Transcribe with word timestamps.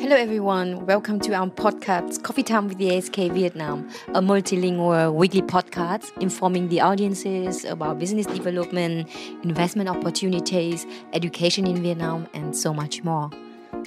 Hello, 0.00 0.16
everyone. 0.16 0.86
Welcome 0.86 1.20
to 1.20 1.34
our 1.34 1.46
podcast, 1.46 2.22
Coffee 2.22 2.42
Time 2.42 2.68
with 2.68 2.78
the 2.78 2.96
ASK 2.96 3.16
Vietnam, 3.16 3.86
a 4.14 4.22
multilingual 4.22 5.12
weekly 5.12 5.42
podcast 5.42 6.16
informing 6.22 6.70
the 6.70 6.80
audiences 6.80 7.66
about 7.66 7.98
business 7.98 8.24
development, 8.24 9.10
investment 9.44 9.90
opportunities, 9.90 10.86
education 11.12 11.66
in 11.66 11.82
Vietnam, 11.82 12.26
and 12.32 12.56
so 12.56 12.72
much 12.72 13.04
more. 13.04 13.28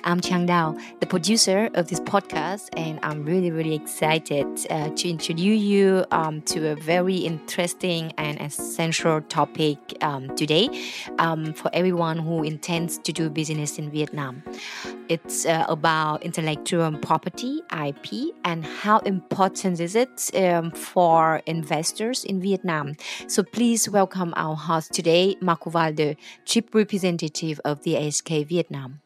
I'm 0.04 0.22
Chang 0.22 0.46
Dao, 0.48 0.80
the 1.00 1.06
producer 1.08 1.70
of 1.74 1.88
this 1.88 2.00
podcast, 2.00 2.70
and 2.78 3.00
I'm 3.04 3.24
really, 3.26 3.52
really 3.52 3.74
excited 3.74 4.46
uh, 4.70 4.90
to 4.90 5.10
introduce 5.10 5.62
you 5.62 6.06
um, 6.12 6.42
to 6.44 6.70
a 6.70 6.76
very 6.76 7.18
interesting 7.18 8.14
and 8.18 8.40
essential 8.40 9.22
topic 9.22 9.78
um, 10.02 10.36
today 10.36 10.70
um, 11.20 11.54
for 11.54 11.72
everyone 11.74 12.20
who 12.20 12.44
intends 12.44 12.98
to 13.00 13.14
do 13.14 13.30
business 13.30 13.80
in 13.80 13.90
Vietnam. 13.90 14.44
It's 15.10 15.46
uh, 15.46 15.66
about 15.68 16.24
intellectual 16.24 16.92
property, 17.00 17.62
IP, 17.72 18.34
and 18.46 18.66
how 18.66 19.00
important 19.00 19.80
is 19.80 19.96
it 19.96 20.32
um, 20.34 20.72
for 20.72 21.42
investors 21.46 22.24
in 22.24 22.42
Vietnam. 22.42 22.96
So 23.28 23.44
please 23.44 23.90
welcome 23.90 24.34
our 24.36 24.56
host 24.56 24.94
today, 24.94 25.36
Marco 25.42 25.70
Valde, 25.70 26.16
Chief 26.46 26.64
Representative 26.74 27.60
of 27.66 27.84
the 27.84 27.98
ASK 27.98 28.30
Vietnam 28.48 29.03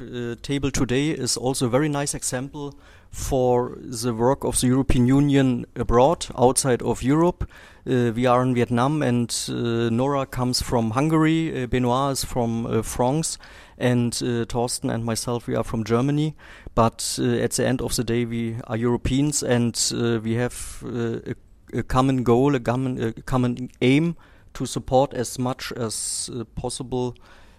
uh, 0.00 0.36
table 0.42 0.70
today 0.70 1.10
is 1.10 1.36
also 1.36 1.66
a 1.66 1.70
very 1.70 1.88
nice 1.88 2.14
example 2.14 2.74
for 3.10 3.78
the 3.80 4.12
work 4.12 4.42
of 4.42 4.60
the 4.60 4.66
European 4.66 5.06
Union 5.06 5.66
abroad, 5.76 6.26
outside 6.36 6.82
of 6.82 7.02
Europe. 7.02 7.48
Uh, 7.86 8.10
we 8.14 8.26
are 8.26 8.42
in 8.42 8.54
Vietnam, 8.54 9.02
and 9.02 9.30
uh, 9.48 9.88
Nora 9.90 10.26
comes 10.26 10.60
from 10.60 10.90
Hungary. 10.90 11.62
Uh, 11.62 11.66
Benoit 11.66 12.12
is 12.12 12.24
from 12.24 12.66
uh, 12.66 12.82
France, 12.82 13.38
and 13.78 14.12
uh, 14.22 14.44
Torsten 14.46 14.92
and 14.92 15.04
myself 15.04 15.46
we 15.46 15.54
are 15.54 15.62
from 15.62 15.84
Germany. 15.84 16.34
But 16.74 17.18
at 17.20 17.52
the 17.52 17.66
end 17.66 17.80
of 17.80 17.94
the 17.94 18.02
day, 18.02 18.24
we 18.24 18.56
are 18.66 18.76
Europeans, 18.76 19.44
and 19.44 19.78
we 20.24 20.34
have 20.34 20.82
a, 20.84 21.34
a, 21.72 21.82
common 21.84 22.24
goal, 22.24 22.56
a 22.56 22.60
common, 22.60 23.00
a 23.00 23.12
common 23.12 23.70
aim 23.80 24.16
to 24.54 24.66
support 24.66 25.14
as 25.14 25.38
much 25.38 25.72
as 25.72 26.30
possible 26.56 27.14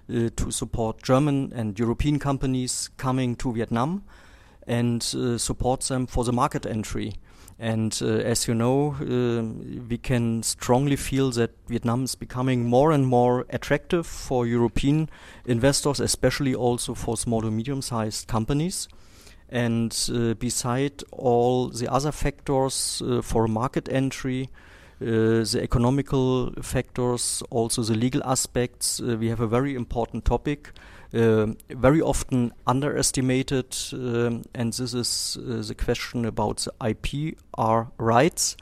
to 0.08 0.52
support 0.52 1.02
German 1.02 1.52
and 1.56 1.80
European 1.80 2.20
companies 2.20 2.90
coming 2.98 3.36
to 3.38 3.54
Vietnam 3.54 4.04
and 4.68 5.02
uh, 5.16 5.38
support 5.38 5.82
them 5.82 6.08
for 6.08 6.24
the 6.24 6.34
market 6.34 6.66
entry. 6.66 7.14
And 7.58 7.98
uh, 8.02 8.08
as 8.08 8.48
you 8.48 8.54
know, 8.54 8.96
we 9.90 9.98
can 9.98 10.44
strongly 10.44 10.98
feel 10.98 11.32
that 11.32 11.52
Vietnam 11.68 12.04
is 12.04 12.16
becoming 12.16 12.66
more 12.66 12.92
and 12.92 13.08
more 13.08 13.46
attractive 13.50 14.06
for 14.06 14.46
European 14.46 15.10
investors, 15.46 16.02
especially 16.02 16.54
also 16.54 16.94
for 16.94 17.16
small 17.16 17.42
to 17.42 17.52
medium 17.52 17.82
sized 17.82 18.28
companies. 18.28 18.90
And 19.48 19.96
uh, 20.14 20.34
beside 20.34 21.04
all 21.12 21.70
the 21.70 21.88
other 21.88 22.12
factors 22.12 23.02
uh, 23.06 23.22
for 23.22 23.48
market 23.48 23.88
entry, 23.90 24.50
uh, 24.50 24.58
the 25.00 25.60
economical 25.62 26.52
factors, 26.62 27.44
also 27.50 27.84
the 27.84 27.96
legal 27.96 28.24
aspects. 28.24 29.00
Uh, 29.00 29.18
we 29.20 29.30
have 29.30 29.42
a 29.42 29.48
very 29.48 29.76
important 29.76 30.26
topic, 30.26 30.72
uh, 31.14 31.48
very 31.70 32.02
often 32.02 32.52
underestimated, 32.66 33.76
um, 33.94 34.44
and 34.54 34.74
this 34.74 34.94
is 34.94 35.38
the 35.68 35.76
question 35.76 36.26
about 36.26 36.58
the 36.58 36.72
IPR 36.82 37.92
rights. 37.98 38.58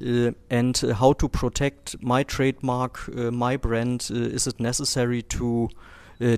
Uh, 0.00 0.32
and 0.48 0.82
uh, 0.84 0.94
how 0.94 1.12
to 1.12 1.28
protect 1.28 2.02
my 2.02 2.22
trademark, 2.22 3.08
uh, 3.14 3.30
my 3.30 3.56
brand. 3.56 4.08
is 4.10 4.46
it 4.46 4.58
necessary 4.58 5.22
to 5.22 5.68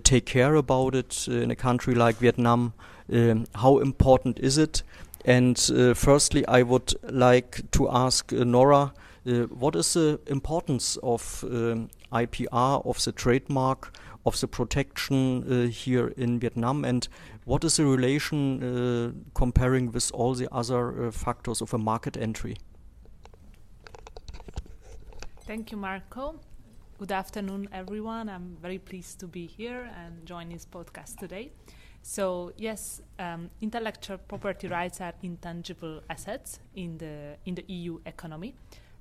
take 0.02 0.24
care 0.24 0.54
about 0.54 0.94
it 0.94 1.28
in 1.28 1.50
a 1.50 1.56
country 1.56 1.94
like 1.94 2.16
Vietnam? 2.16 2.72
Um, 3.12 3.46
how 3.54 3.78
important 3.78 4.38
is 4.38 4.56
it? 4.56 4.82
And 5.26 5.58
firstly, 5.94 6.46
I 6.46 6.62
would 6.62 6.94
like 7.02 7.70
to 7.72 7.90
ask 7.90 8.32
Nora 8.32 8.76
uh, 8.78 8.90
what 9.24 9.76
is 9.76 9.94
the 9.94 10.20
importance 10.26 10.96
of 11.02 11.44
um, 11.44 11.88
IPR, 12.12 12.86
of 12.86 13.02
the 13.04 13.12
trademark, 13.12 13.96
of 14.26 14.40
the 14.40 14.48
protection 14.48 15.44
uh, 15.44 15.68
here 15.68 16.08
in 16.16 16.38
Vietnam, 16.38 16.84
and 16.84 17.08
what 17.44 17.64
is 17.64 17.76
the 17.76 17.84
relation 17.84 18.62
uh, 18.62 19.12
comparing 19.34 19.92
with 19.92 20.10
all 20.14 20.34
the 20.34 20.48
other 20.52 21.10
factors 21.10 21.60
of 21.60 21.74
a 21.74 21.78
market 21.78 22.16
entry? 22.16 22.56
Thank 25.46 25.72
you, 25.72 25.76
Marco. 25.76 26.40
Good 26.98 27.12
afternoon, 27.12 27.68
everyone. 27.72 28.30
I'm 28.30 28.56
very 28.62 28.78
pleased 28.78 29.20
to 29.20 29.26
be 29.26 29.46
here 29.46 29.90
and 29.94 30.24
join 30.24 30.48
this 30.48 30.64
podcast 30.64 31.18
today. 31.18 31.50
So 32.00 32.52
yes, 32.56 33.02
um, 33.18 33.50
intellectual 33.60 34.18
property 34.18 34.68
rights 34.68 35.00
are 35.00 35.12
intangible 35.22 36.02
assets 36.08 36.60
in 36.74 36.98
the 36.98 37.36
in 37.46 37.54
the 37.56 37.64
EU 37.66 37.98
economy, 38.06 38.54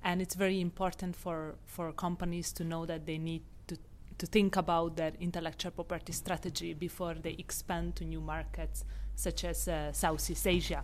and 0.04 0.22
it's 0.22 0.36
very 0.36 0.60
important 0.60 1.16
for 1.16 1.56
for 1.66 1.92
companies 1.94 2.52
to 2.54 2.64
know 2.64 2.86
that 2.86 3.06
they 3.06 3.18
need 3.18 3.42
to 3.68 3.78
to 4.18 4.26
think 4.26 4.56
about 4.58 4.96
their 4.96 5.14
intellectual 5.20 5.72
property 5.72 6.14
strategy 6.14 6.74
before 6.74 7.16
they 7.16 7.36
expand 7.40 7.96
to 7.96 8.06
new 8.06 8.22
markets 8.22 8.84
such 9.16 9.44
as 9.44 9.68
uh, 9.68 9.92
Southeast 9.92 10.48
Asia. 10.48 10.84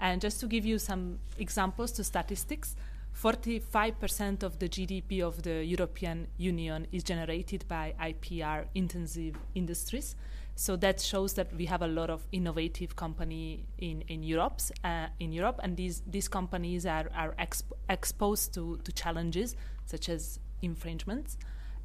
And 0.00 0.20
just 0.20 0.40
to 0.40 0.46
give 0.46 0.64
you 0.64 0.78
some 0.78 1.18
examples 1.38 1.92
to 1.92 2.04
statistics, 2.04 2.74
45% 3.14 4.42
of 4.42 4.58
the 4.58 4.68
GDP 4.68 5.20
of 5.20 5.42
the 5.42 5.62
European 5.64 6.26
Union 6.38 6.86
is 6.90 7.02
generated 7.02 7.66
by 7.68 7.94
IPR 8.00 8.64
intensive 8.74 9.36
industries. 9.54 10.16
So 10.56 10.76
that 10.76 11.00
shows 11.00 11.34
that 11.34 11.54
we 11.56 11.66
have 11.66 11.82
a 11.82 11.86
lot 11.86 12.10
of 12.10 12.26
innovative 12.32 12.94
company 12.94 13.64
in 13.78 14.02
in 14.08 14.22
Europe, 14.22 14.60
uh, 14.84 15.06
in 15.18 15.32
Europe, 15.32 15.60
and 15.62 15.76
these 15.76 16.02
these 16.06 16.28
companies 16.28 16.84
are 16.86 17.10
are 17.14 17.34
exp- 17.38 17.72
exposed 17.88 18.52
to 18.54 18.76
to 18.84 18.92
challenges 18.92 19.56
such 19.86 20.08
as 20.08 20.38
infringements, 20.62 21.38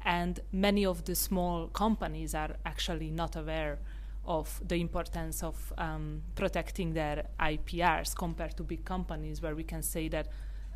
and 0.04 0.40
many 0.52 0.84
of 0.84 1.04
the 1.04 1.14
small 1.14 1.68
companies 1.68 2.34
are 2.34 2.56
actually 2.64 3.10
not 3.10 3.36
aware 3.36 3.78
of 4.26 4.60
the 4.68 4.76
importance 4.76 5.42
of 5.42 5.72
um, 5.78 6.22
protecting 6.34 6.92
their 6.92 7.26
IPRs 7.38 8.14
compared 8.14 8.56
to 8.56 8.64
big 8.64 8.84
companies, 8.84 9.40
where 9.40 9.54
we 9.54 9.64
can 9.64 9.82
say 9.82 10.08
that 10.08 10.28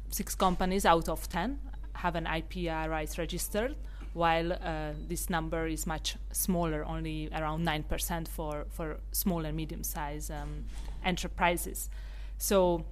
six 0.09 0.35
companies 0.35 0.87
out 0.87 1.09
of 1.09 1.29
ten 1.29 1.59
have 1.95 2.17
an 2.17 2.25
IPR 2.25 2.89
rights 2.89 3.19
registered 3.19 3.77
while 4.13 4.53
uh, 4.53 4.93
this 5.09 5.31
number 5.31 5.67
is 5.67 5.87
much 5.87 6.17
smaller, 6.33 6.85
only 6.85 7.29
around 7.33 7.67
9% 7.67 8.29
for, 8.29 8.67
for 8.71 8.99
small 9.13 9.45
and 9.45 9.57
medium 9.57 9.85
sized 9.85 10.31
um, 10.31 10.65
enterprises. 11.05 11.89
So, 12.39 12.85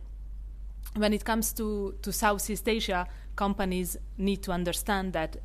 when 0.95 1.13
it 1.13 1.25
comes 1.25 1.53
to, 1.55 1.95
to 2.03 2.13
Southeast 2.13 2.69
Asia, 2.69 3.07
companies 3.37 3.97
need 4.17 4.43
to 4.43 4.53
understand 4.53 5.13
that 5.13 5.37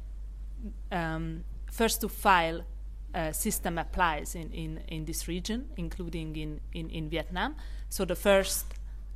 um, 0.91 1.43
first 1.71 2.01
to 2.01 2.09
file 2.09 2.63
uh, 3.13 3.31
system 3.31 3.77
applies 3.77 4.35
in, 4.35 4.51
in, 4.51 4.79
in 4.87 5.05
this 5.05 5.27
region, 5.27 5.69
including 5.77 6.35
in, 6.35 6.59
in, 6.73 6.89
in 6.89 7.09
Vietnam. 7.09 7.55
So 7.89 8.05
the 8.05 8.15
first 8.15 8.65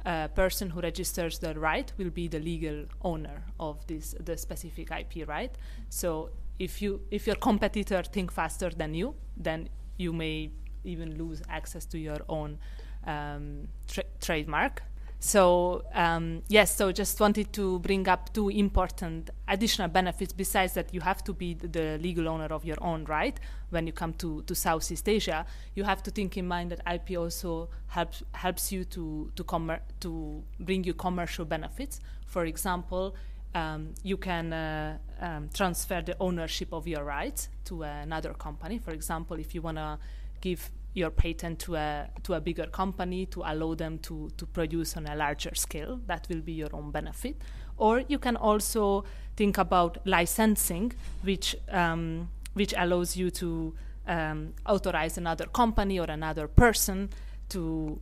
uh, 0.06 0.28
person 0.29 0.69
who 0.69 0.81
registers 0.81 1.39
the 1.39 1.53
right 1.59 1.91
will 1.97 2.09
be 2.09 2.28
the 2.28 2.39
legal 2.39 2.85
owner 3.01 3.44
of 3.59 3.85
this 3.88 4.16
the 4.24 4.38
specific 4.38 4.91
IP 4.91 5.28
right. 5.28 5.51
So 5.89 6.29
if 6.59 6.81
you 6.81 7.01
if 7.12 7.28
your 7.28 7.35
competitor 7.35 8.03
think 8.03 8.31
faster 8.31 8.69
than 8.69 8.94
you, 8.94 9.16
then 9.35 9.69
you 9.97 10.13
may 10.13 10.51
even 10.84 11.18
lose 11.18 11.41
access 11.50 11.85
to 11.85 11.97
your 11.97 12.19
own 12.29 12.57
um, 13.06 13.68
tra- 13.88 14.03
trademark. 14.22 14.84
So 15.19 15.84
um, 15.95 16.44
yes, 16.47 16.75
so 16.75 16.91
just 16.91 17.19
wanted 17.19 17.51
to 17.53 17.79
bring 17.79 18.07
up 18.07 18.31
two 18.34 18.50
important 18.50 19.31
additional 19.47 19.88
benefits. 19.88 20.31
Besides 20.31 20.73
that, 20.73 20.94
you 20.94 21.01
have 21.01 21.23
to 21.23 21.34
be 21.34 21.56
the 21.56 21.98
legal 21.98 22.30
owner 22.30 22.45
of 22.45 22.63
your 22.63 22.77
own 22.81 23.03
right 23.06 23.39
when 23.71 23.88
you 23.88 23.94
come 23.94 24.13
to, 24.13 24.44
to 24.44 24.53
Southeast 24.53 25.10
Asia. 25.10 25.45
You 25.74 25.86
have 25.86 26.03
to 26.03 26.12
think 26.12 26.38
in 26.38 26.48
mind 26.48 26.71
that 26.71 26.81
IP 26.92 27.18
also 27.18 27.69
helps 27.88 28.21
helps 28.33 28.71
you 28.71 28.86
to 28.86 29.31
to 29.36 29.80
to 30.01 30.44
bring 30.60 30.83
you 30.83 30.94
commercial 30.94 31.45
benefits. 31.45 32.00
For 32.27 32.45
example, 32.45 33.15
um, 33.56 33.94
you 34.04 34.18
can 34.18 34.54
uh, 34.54 34.98
um, 35.20 35.50
transfer 35.54 36.02
the 36.02 36.16
ownership 36.20 36.74
of 36.74 36.88
your 36.88 37.04
rights 37.04 37.50
to 37.66 37.84
another 37.84 38.34
company. 38.34 38.78
For 38.78 38.92
example, 38.92 39.40
if 39.40 39.56
you 39.56 39.62
want 39.62 39.78
to 39.78 39.98
give 40.42 40.70
your 40.94 41.12
patent 41.12 41.60
to 41.60 41.76
a 41.76 42.10
to 42.24 42.34
a 42.34 42.42
bigger 42.42 42.66
company 42.66 43.26
to 43.28 43.44
allow 43.46 43.76
them 43.76 44.00
to 44.00 44.30
to 44.38 44.46
produce 44.46 44.98
on 44.98 45.06
a 45.08 45.16
larger 45.16 45.54
scale, 45.56 46.00
that 46.08 46.28
will 46.30 46.42
be 46.42 46.54
your 46.54 46.70
own 46.74 46.92
benefit. 46.92 47.36
Or 47.78 48.04
you 48.08 48.20
can 48.20 48.36
also 48.36 49.06
think 49.36 49.58
about 49.58 49.98
licensing, 50.06 50.94
which 51.24 51.56
um, 51.72 52.30
which 52.54 52.74
allows 52.76 53.16
you 53.16 53.30
to 53.32 53.74
um, 54.08 54.54
authorize 54.66 55.18
another 55.18 55.46
company 55.46 56.00
or 56.00 56.10
another 56.10 56.48
person 56.48 57.10
to 57.50 58.00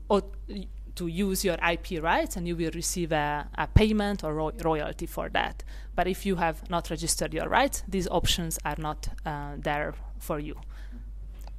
to 0.95 1.07
use 1.07 1.43
your 1.43 1.57
IP 1.67 2.01
rights 2.01 2.37
and 2.37 2.47
you 2.47 2.55
will 2.55 2.71
receive 2.73 3.11
a, 3.11 3.47
a 3.57 3.67
payment 3.67 4.23
or 4.23 4.33
ro- 4.33 4.51
royalty 4.63 5.05
for 5.05 5.29
that. 5.29 5.63
But 5.95 6.07
if 6.07 6.25
you 6.25 6.35
have 6.37 6.69
not 6.69 6.89
registered 6.89 7.33
your 7.33 7.47
rights, 7.47 7.83
these 7.87 8.07
options 8.07 8.59
are 8.65 8.75
not 8.77 9.09
uh, 9.25 9.53
there 9.57 9.93
for 10.19 10.39
you. 10.39 10.55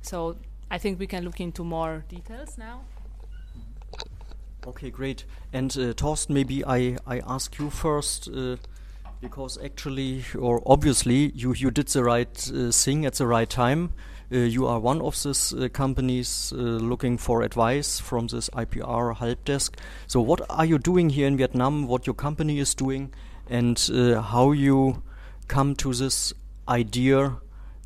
So 0.02 0.36
I 0.70 0.78
think 0.78 0.98
we 0.98 1.06
can 1.06 1.24
look 1.24 1.40
into 1.40 1.64
more 1.64 2.04
details 2.08 2.58
now. 2.58 2.82
Okay, 4.66 4.90
great. 4.90 5.24
And 5.52 5.70
uh, 5.72 5.92
Torsten, 5.94 6.30
maybe 6.30 6.64
I, 6.64 6.96
I 7.06 7.20
ask 7.26 7.58
you 7.58 7.70
first, 7.70 8.28
uh, 8.28 8.56
because 9.20 9.58
actually, 9.64 10.24
or 10.36 10.60
obviously, 10.66 11.30
you, 11.34 11.54
you 11.54 11.70
did 11.70 11.88
the 11.88 12.02
right 12.02 12.50
uh, 12.52 12.72
thing 12.72 13.06
at 13.06 13.14
the 13.14 13.26
right 13.26 13.48
time. 13.48 13.92
Uh, 14.32 14.38
you 14.38 14.66
are 14.66 14.80
one 14.80 15.00
of 15.00 15.22
these 15.22 15.52
uh, 15.52 15.68
companies 15.72 16.52
uh, 16.52 16.56
looking 16.56 17.16
for 17.16 17.42
advice 17.42 18.00
from 18.00 18.26
this 18.26 18.50
IPR 18.50 19.16
help 19.16 19.44
desk. 19.44 19.78
So, 20.08 20.20
what 20.20 20.40
are 20.50 20.64
you 20.64 20.78
doing 20.78 21.10
here 21.10 21.28
in 21.28 21.36
Vietnam? 21.36 21.86
What 21.86 22.06
your 22.06 22.14
company 22.14 22.58
is 22.58 22.74
doing, 22.74 23.12
and 23.48 23.78
how 24.32 24.50
you 24.50 25.02
come 25.46 25.76
to 25.76 25.94
this 25.94 26.32
idea 26.68 27.36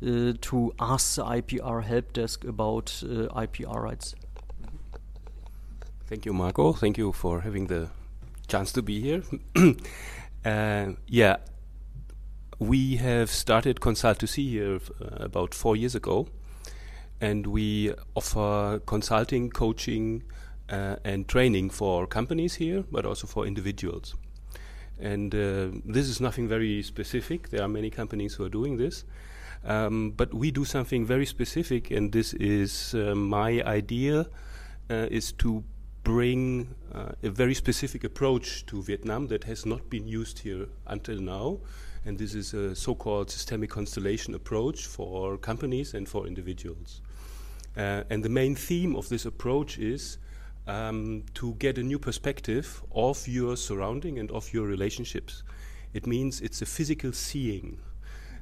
to 0.01 0.73
ask 0.79 1.15
the 1.15 1.23
IPR 1.23 1.83
help 1.83 2.13
desk 2.13 2.43
about 2.43 2.85
IPR 2.85 3.79
rights? 3.79 4.15
Thank 6.07 6.25
you, 6.25 6.33
Marco. 6.33 6.73
Thank 6.73 6.97
you 6.97 7.11
for 7.11 7.41
having 7.41 7.67
the 7.67 7.89
chance 8.47 8.71
to 8.73 8.81
be 8.81 8.99
here. 8.99 9.23
uh, 10.45 10.93
yeah, 11.07 11.37
we 12.61 12.97
have 12.97 13.31
started 13.31 13.79
Consult2C 13.79 14.49
here 14.49 14.75
uh, 14.75 15.25
about 15.25 15.55
four 15.55 15.75
years 15.75 15.95
ago, 15.95 16.27
and 17.19 17.47
we 17.47 17.91
offer 18.13 18.79
consulting, 18.85 19.49
coaching, 19.49 20.21
uh, 20.69 20.97
and 21.03 21.27
training 21.27 21.71
for 21.71 22.05
companies 22.05 22.53
here, 22.53 22.83
but 22.91 23.03
also 23.03 23.25
for 23.25 23.47
individuals. 23.47 24.13
And 24.99 25.33
uh, 25.33 25.69
this 25.83 26.07
is 26.07 26.21
nothing 26.21 26.47
very 26.47 26.83
specific. 26.83 27.49
There 27.49 27.63
are 27.63 27.67
many 27.67 27.89
companies 27.89 28.35
who 28.35 28.45
are 28.45 28.49
doing 28.49 28.77
this. 28.77 29.05
Um, 29.65 30.11
but 30.11 30.31
we 30.31 30.51
do 30.51 30.63
something 30.63 31.03
very 31.03 31.25
specific, 31.25 31.89
and 31.89 32.11
this 32.11 32.35
is 32.35 32.93
uh, 32.93 33.15
my 33.15 33.63
idea 33.63 34.27
uh, 34.91 35.07
is 35.09 35.31
to 35.39 35.63
bring 36.03 36.75
uh, 36.93 37.13
a 37.23 37.29
very 37.31 37.55
specific 37.55 38.03
approach 38.03 38.67
to 38.67 38.83
Vietnam 38.83 39.27
that 39.29 39.45
has 39.45 39.65
not 39.65 39.89
been 39.89 40.07
used 40.07 40.39
here 40.39 40.67
until 40.85 41.19
now. 41.19 41.57
And 42.05 42.17
this 42.17 42.33
is 42.33 42.53
a 42.53 42.75
so 42.75 42.95
called 42.95 43.29
systemic 43.29 43.69
constellation 43.69 44.33
approach 44.33 44.87
for 44.87 45.37
companies 45.37 45.93
and 45.93 46.09
for 46.09 46.25
individuals. 46.25 47.01
Uh, 47.77 48.03
and 48.09 48.23
the 48.23 48.29
main 48.29 48.55
theme 48.55 48.95
of 48.95 49.07
this 49.09 49.25
approach 49.25 49.77
is 49.77 50.17
um, 50.67 51.23
to 51.35 51.53
get 51.55 51.77
a 51.77 51.83
new 51.83 51.99
perspective 51.99 52.81
of 52.93 53.27
your 53.27 53.55
surrounding 53.55 54.19
and 54.19 54.31
of 54.31 54.51
your 54.53 54.65
relationships. 54.65 55.43
It 55.93 56.07
means 56.07 56.41
it's 56.41 56.61
a 56.61 56.65
physical 56.65 57.11
seeing. 57.13 57.79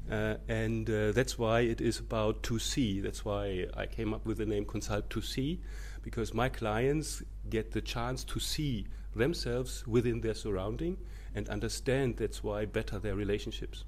Uh, 0.09 0.35
and 0.47 0.89
uh, 0.89 1.11
that's 1.11 1.37
why 1.37 1.61
it 1.61 1.81
is 1.81 1.99
about 1.99 2.41
to 2.43 2.57
see. 2.57 2.99
That's 2.99 3.23
why 3.23 3.67
I 3.75 3.85
came 3.85 4.13
up 4.13 4.25
with 4.25 4.39
the 4.39 4.45
name 4.45 4.65
Consult2C, 4.65 5.59
because 6.01 6.33
my 6.33 6.49
clients 6.49 7.21
get 7.49 7.71
the 7.71 7.81
chance 7.81 8.23
to 8.23 8.39
see 8.39 8.87
themselves 9.15 9.85
within 9.87 10.21
their 10.21 10.33
surrounding 10.33 10.97
and 11.35 11.49
understand 11.49 12.17
that's 12.17 12.43
why 12.43 12.65
better 12.65 12.99
their 12.99 13.15
relationships. 13.15 13.85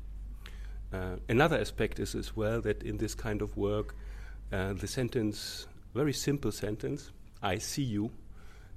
Uh, 0.93 1.15
another 1.29 1.57
aspect 1.57 1.99
is 1.99 2.15
as 2.15 2.35
well 2.35 2.61
that 2.61 2.83
in 2.83 2.97
this 2.97 3.15
kind 3.15 3.41
of 3.41 3.55
work, 3.55 3.95
uh, 4.51 4.73
the 4.73 4.87
sentence, 4.87 5.67
very 5.93 6.13
simple 6.13 6.51
sentence, 6.51 7.11
I 7.41 7.57
see 7.57 7.83
you, 7.83 8.11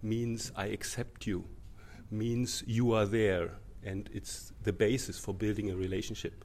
means 0.02 0.52
I 0.54 0.66
accept 0.66 1.26
you, 1.26 1.44
means 2.10 2.62
you 2.66 2.92
are 2.92 3.06
there, 3.06 3.52
and 3.82 4.08
it's 4.12 4.52
the 4.62 4.72
basis 4.72 5.18
for 5.18 5.34
building 5.34 5.70
a 5.70 5.76
relationship. 5.76 6.44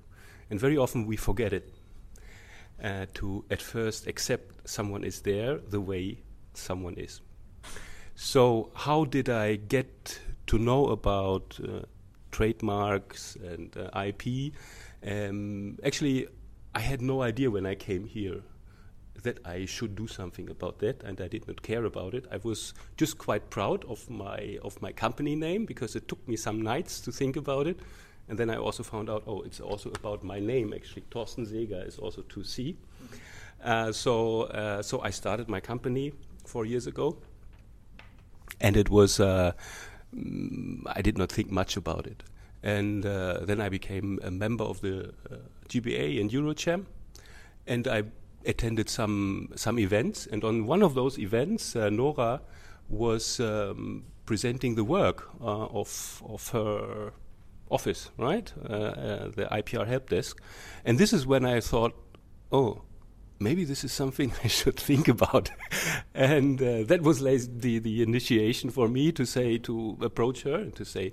And 0.49 0.59
very 0.59 0.77
often 0.77 1.05
we 1.05 1.15
forget 1.15 1.53
it. 1.53 1.73
Uh, 2.81 3.05
to 3.13 3.43
at 3.51 3.61
first 3.61 4.07
accept 4.07 4.67
someone 4.67 5.03
is 5.03 5.19
there 5.21 5.57
the 5.57 5.81
way 5.81 6.17
someone 6.53 6.93
is. 6.95 7.19
So, 8.21 8.69
how 8.73 9.05
did 9.05 9.29
I 9.29 9.55
get 9.55 10.19
to 10.47 10.57
know 10.59 10.87
about 10.87 11.57
uh, 11.63 11.83
trademarks 12.31 13.37
and 13.37 13.73
uh, 13.77 13.97
IP? 13.97 14.51
Um, 15.07 15.79
actually, 15.85 16.27
I 16.75 16.81
had 16.81 17.01
no 17.01 17.21
idea 17.21 17.49
when 17.49 17.65
I 17.65 17.75
came 17.75 18.03
here 18.03 18.41
that 19.23 19.39
I 19.47 19.63
should 19.65 19.95
do 19.95 20.05
something 20.05 20.49
about 20.49 20.79
that, 20.79 21.01
and 21.03 21.21
I 21.21 21.29
did 21.29 21.47
not 21.47 21.61
care 21.61 21.85
about 21.85 22.13
it. 22.13 22.25
I 22.29 22.39
was 22.43 22.73
just 22.97 23.17
quite 23.17 23.49
proud 23.49 23.85
of 23.85 24.09
my 24.09 24.59
of 24.63 24.81
my 24.81 24.91
company 24.91 25.37
name 25.37 25.65
because 25.65 25.95
it 25.95 26.09
took 26.09 26.27
me 26.27 26.35
some 26.35 26.61
nights 26.61 26.99
to 27.05 27.13
think 27.13 27.37
about 27.37 27.67
it, 27.67 27.79
and 28.27 28.37
then 28.37 28.49
I 28.49 28.57
also 28.57 28.83
found 28.83 29.09
out, 29.09 29.23
oh, 29.27 29.43
it's 29.43 29.61
also 29.61 29.91
about 29.91 30.25
my 30.25 30.41
name. 30.41 30.73
Actually, 30.73 31.05
Torsten 31.09 31.47
Seeger 31.47 31.83
is 31.87 31.97
also 31.97 32.23
to 32.23 32.43
C. 32.43 32.75
Uh, 33.63 33.93
so 33.93 34.41
uh, 34.41 34.81
so 34.81 34.99
I 34.99 35.09
started 35.09 35.47
my 35.47 35.61
company 35.61 36.11
four 36.45 36.65
years 36.65 36.85
ago, 36.85 37.15
and 38.61 38.75
it 38.75 38.89
was 38.89 39.19
uh, 39.19 39.51
mm, 40.15 40.81
I 40.85 41.01
did 41.01 41.17
not 41.17 41.31
think 41.31 41.51
much 41.51 41.77
about 41.77 42.07
it. 42.07 42.23
And 42.61 43.05
uh, 43.05 43.39
then 43.45 43.61
I 43.61 43.69
became 43.69 44.19
a 44.21 44.31
member 44.31 44.65
of 44.65 44.81
the 44.81 45.13
uh, 45.31 45.35
GBA 45.69 46.19
and 46.19 46.29
EuroCham, 46.29 46.85
and 47.65 47.87
I 47.87 48.03
attended 48.45 48.89
some 48.89 49.49
some 49.55 49.79
events. 49.79 50.27
And 50.27 50.43
on 50.43 50.65
one 50.67 50.83
of 50.83 50.93
those 50.93 51.17
events, 51.17 51.75
uh, 51.75 51.89
Nora 51.89 52.41
was 52.89 53.39
um, 53.39 54.03
presenting 54.25 54.75
the 54.75 54.83
work 54.83 55.29
uh, 55.39 55.67
of 55.67 56.21
of 56.25 56.49
her 56.49 57.13
office, 57.71 58.09
right, 58.17 58.51
the 58.57 59.47
IPR 59.51 59.87
help 59.87 60.09
desk. 60.09 60.41
And 60.83 60.97
this 60.97 61.13
is 61.13 61.27
when 61.27 61.45
I 61.45 61.59
thought, 61.59 61.93
oh, 62.51 62.81
maybe 63.39 63.63
this 63.63 63.83
is 63.83 63.91
something 63.91 64.33
I 64.43 64.47
should 64.47 64.77
think 64.77 65.07
about. 65.07 65.51
and 66.13 66.61
uh, 66.61 66.83
that 66.83 67.01
was 67.01 67.19
the, 67.19 67.79
the 67.79 68.01
initiation 68.01 68.69
for 68.69 68.87
me 68.87 69.11
to 69.13 69.25
say, 69.25 69.57
to 69.59 69.97
approach 70.01 70.43
her 70.43 70.55
and 70.55 70.75
to 70.75 70.85
say, 70.85 71.11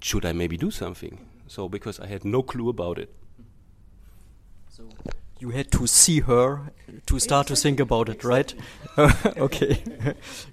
should 0.00 0.24
I 0.24 0.32
maybe 0.32 0.56
do 0.56 0.70
something? 0.70 1.26
So, 1.46 1.68
because 1.68 2.00
I 2.00 2.06
had 2.06 2.24
no 2.24 2.42
clue 2.42 2.68
about 2.68 2.98
it. 2.98 3.14
So, 4.68 4.88
you 5.38 5.50
had 5.50 5.70
to 5.72 5.86
see 5.86 6.20
her 6.20 6.72
to 7.06 7.18
start 7.18 7.46
to 7.48 7.56
think 7.56 7.80
about 7.80 8.08
it, 8.08 8.24
right? 8.24 8.54
okay, 9.36 9.82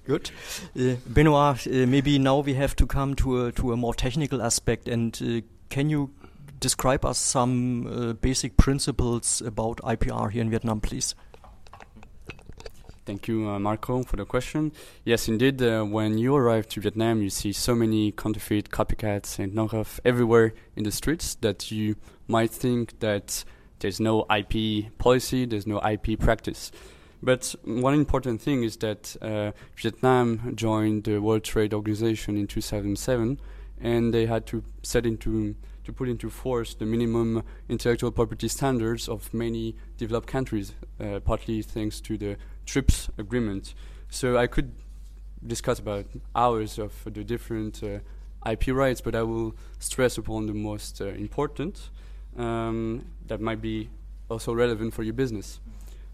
good. 0.06 0.30
Uh, 0.78 0.96
Benoit, 1.06 1.66
uh, 1.66 1.86
maybe 1.86 2.18
now 2.18 2.40
we 2.40 2.54
have 2.54 2.76
to 2.76 2.86
come 2.86 3.14
to 3.16 3.46
a, 3.46 3.52
to 3.52 3.72
a 3.72 3.76
more 3.76 3.94
technical 3.94 4.42
aspect. 4.42 4.88
And 4.88 5.18
uh, 5.22 5.40
can 5.68 5.90
you 5.90 6.10
describe 6.58 7.04
us 7.04 7.18
some 7.18 7.86
uh, 7.86 8.12
basic 8.14 8.56
principles 8.56 9.40
about 9.40 9.78
IPR 9.78 10.30
here 10.30 10.42
in 10.42 10.50
Vietnam, 10.50 10.80
please? 10.80 11.14
Thank 13.06 13.28
you, 13.28 13.50
uh, 13.50 13.58
Marco, 13.58 14.02
for 14.02 14.16
the 14.16 14.24
question. 14.24 14.72
Yes, 15.04 15.28
indeed, 15.28 15.60
uh, 15.60 15.82
when 15.82 16.16
you 16.16 16.34
arrive 16.34 16.66
to 16.68 16.80
Vietnam, 16.80 17.20
you 17.20 17.28
see 17.28 17.52
so 17.52 17.74
many 17.74 18.12
counterfeit 18.12 18.70
copycats 18.70 19.38
and 19.38 19.52
knockoff 19.52 20.00
everywhere 20.06 20.54
in 20.74 20.84
the 20.84 20.90
streets 20.90 21.34
that 21.42 21.70
you 21.70 21.96
might 22.28 22.50
think 22.50 22.98
that 23.00 23.44
there's 23.80 24.00
no 24.00 24.24
IP 24.34 24.96
policy, 24.96 25.44
there's 25.44 25.66
no 25.66 25.82
IP 25.86 26.18
practice. 26.18 26.72
But 27.22 27.54
one 27.64 27.92
important 27.92 28.40
thing 28.40 28.62
is 28.62 28.78
that 28.78 29.16
uh, 29.20 29.52
Vietnam 29.76 30.52
joined 30.54 31.04
the 31.04 31.20
World 31.20 31.44
Trade 31.44 31.74
Organization 31.74 32.38
in 32.38 32.46
2007, 32.46 33.38
and 33.80 34.14
they 34.14 34.24
had 34.24 34.46
to 34.46 34.62
set 34.82 35.04
into 35.04 35.54
to 35.84 35.92
put 35.92 36.08
into 36.08 36.30
force 36.30 36.74
the 36.74 36.86
minimum 36.86 37.42
intellectual 37.68 38.10
property 38.10 38.48
standards 38.48 39.08
of 39.08 39.32
many 39.32 39.76
developed 39.96 40.26
countries, 40.26 40.74
uh, 41.00 41.20
partly 41.20 41.62
thanks 41.62 42.00
to 42.00 42.16
the 42.16 42.36
TRIPS 42.66 43.10
agreement. 43.18 43.74
So 44.08 44.36
I 44.36 44.46
could 44.46 44.72
discuss 45.46 45.78
about 45.78 46.06
hours 46.34 46.78
of 46.78 46.92
the 47.04 47.22
different 47.22 47.82
uh, 47.82 47.98
IP 48.50 48.68
rights, 48.68 49.00
but 49.00 49.14
I 49.14 49.22
will 49.22 49.54
stress 49.78 50.18
upon 50.18 50.46
the 50.46 50.54
most 50.54 51.00
uh, 51.00 51.06
important 51.06 51.90
um, 52.36 53.04
that 53.26 53.40
might 53.40 53.60
be 53.60 53.88
also 54.30 54.54
relevant 54.54 54.94
for 54.94 55.02
your 55.02 55.14
business. 55.14 55.60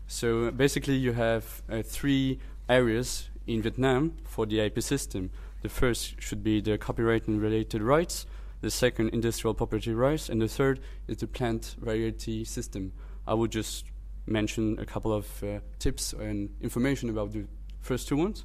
So 0.07 0.51
basically, 0.51 0.97
you 0.97 1.13
have 1.13 1.63
uh, 1.71 1.83
three 1.83 2.41
areas 2.69 3.29
in 3.47 3.63
Vietnam 3.63 4.17
for 4.25 4.47
the 4.47 4.61
IP 4.61 4.83
system. 4.83 5.31
The 5.63 5.69
first 5.69 6.21
should 6.21 6.43
be 6.43 6.61
the 6.61 6.79
copyright 6.79 7.29
and 7.29 7.41
related 7.41 7.83
rights 7.83 8.27
the 8.61 8.71
second 8.71 9.11
industrial 9.11 9.55
property 9.55 9.93
rights, 9.93 10.29
and 10.29 10.41
the 10.41 10.49
third 10.49 10.81
is 11.09 11.19
the 11.19 11.27
plant 11.27 11.77
variety 11.79 12.45
system. 12.45 12.93
I 13.27 13.35
would 13.35 13.51
just 13.51 13.87
mention 14.27 14.79
a 14.79 14.87
couple 14.87 15.13
of 15.13 15.43
uh, 15.43 15.61
tips 15.79 16.13
and 16.13 16.51
information 16.61 17.09
about 17.09 17.33
the 17.33 17.47
first 17.81 18.09
two 18.09 18.17
ones. 18.17 18.45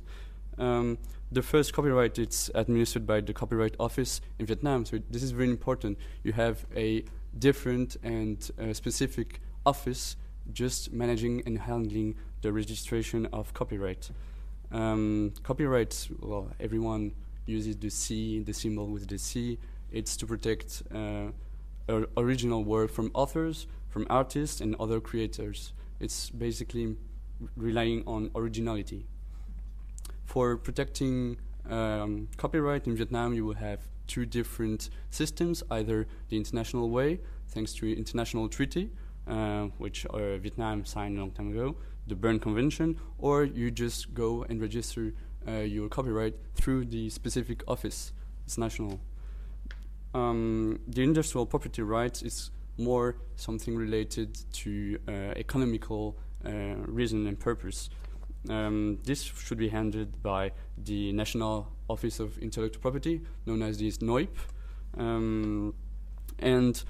Um, 0.58 0.98
the 1.32 1.42
first 1.42 1.74
copyright 1.74 2.18
it's 2.18 2.50
administered 2.56 3.06
by 3.06 3.20
the 3.20 3.34
Copyright 3.34 3.76
Office 3.80 4.22
in 4.40 4.46
Vietnam, 4.46 4.86
so 4.86 5.00
this 5.10 5.24
is 5.24 5.32
very 5.32 5.50
important. 5.50 5.98
You 6.24 6.32
have 6.34 6.66
a 6.76 7.04
different 7.38 7.98
and 8.04 8.50
uh, 8.62 8.74
specific 8.74 9.42
office 9.66 10.16
just 10.54 10.94
managing 10.94 11.42
and 11.46 11.58
handling 11.58 12.16
the 12.42 12.54
registration 12.54 13.26
of 13.34 13.54
copyright. 13.54 14.12
Um, 14.72 15.34
copyright, 15.44 16.08
well, 16.20 16.52
everyone 16.60 17.14
uses 17.46 17.76
the 17.78 17.90
C, 17.90 18.40
the 18.40 18.54
symbol 18.54 18.88
with 18.88 19.08
the 19.08 19.18
C, 19.18 19.58
it's 19.96 20.18
to 20.18 20.28
protect 20.28 20.84
uh, 20.94 21.28
original 22.18 22.64
work 22.66 22.92
from 22.92 23.10
authors, 23.14 23.66
from 23.90 24.06
artists, 24.10 24.60
and 24.60 24.76
other 24.78 25.00
creators. 25.00 25.72
It's 26.02 26.30
basically 26.30 26.98
relying 27.56 28.04
on 28.06 28.30
originality. 28.36 29.06
For 30.26 30.58
protecting 30.58 31.38
um, 31.70 32.28
copyright 32.36 32.88
in 32.88 32.96
Vietnam, 32.98 33.34
you 33.34 33.46
will 33.46 33.56
have 33.56 33.88
two 34.06 34.26
different 34.26 34.90
systems, 35.12 35.64
either 35.72 36.08
the 36.30 36.36
international 36.36 36.90
way, 36.90 37.22
thanks 37.48 37.72
to 37.76 37.98
international 37.98 38.50
treaty, 38.50 38.92
uh, 39.28 39.68
which 39.78 40.06
uh, 40.08 40.38
Vietnam 40.38 40.84
signed 40.84 41.18
a 41.18 41.22
long 41.22 41.32
time 41.32 41.52
ago, 41.52 41.78
the 42.06 42.16
Berne 42.16 42.40
Convention, 42.40 43.00
or 43.18 43.46
you 43.46 43.72
just 43.72 44.14
go 44.14 44.44
and 44.50 44.62
register 44.62 45.14
uh, 45.48 45.52
your 45.60 45.88
copyright 45.88 46.36
through 46.54 46.84
the 46.86 47.10
specific 47.10 47.64
office. 47.66 48.12
It's 48.46 48.58
national. 48.58 49.00
Um, 50.16 50.80
the 50.88 51.04
industrial 51.04 51.46
property 51.46 51.82
rights 51.82 52.22
is 52.22 52.50
more 52.78 53.18
something 53.36 53.76
related 53.76 54.38
to 54.54 54.98
uh, 55.10 55.12
economical 55.36 56.18
uh, 56.46 56.50
reason 56.88 57.28
and 57.28 57.38
purpose. 57.38 57.90
Um, 58.50 59.00
this 59.04 59.24
should 59.24 59.58
be 59.58 59.68
handled 59.68 60.24
by 60.24 60.54
the 60.78 61.12
National 61.12 61.68
Office 61.90 62.22
of 62.22 62.38
Intellectual 62.38 62.82
Property, 62.82 63.22
known 63.46 63.62
as 63.62 63.78
the 63.78 63.92
NOIP. 63.92 64.30
Um, 64.98 65.74
and 66.40 66.82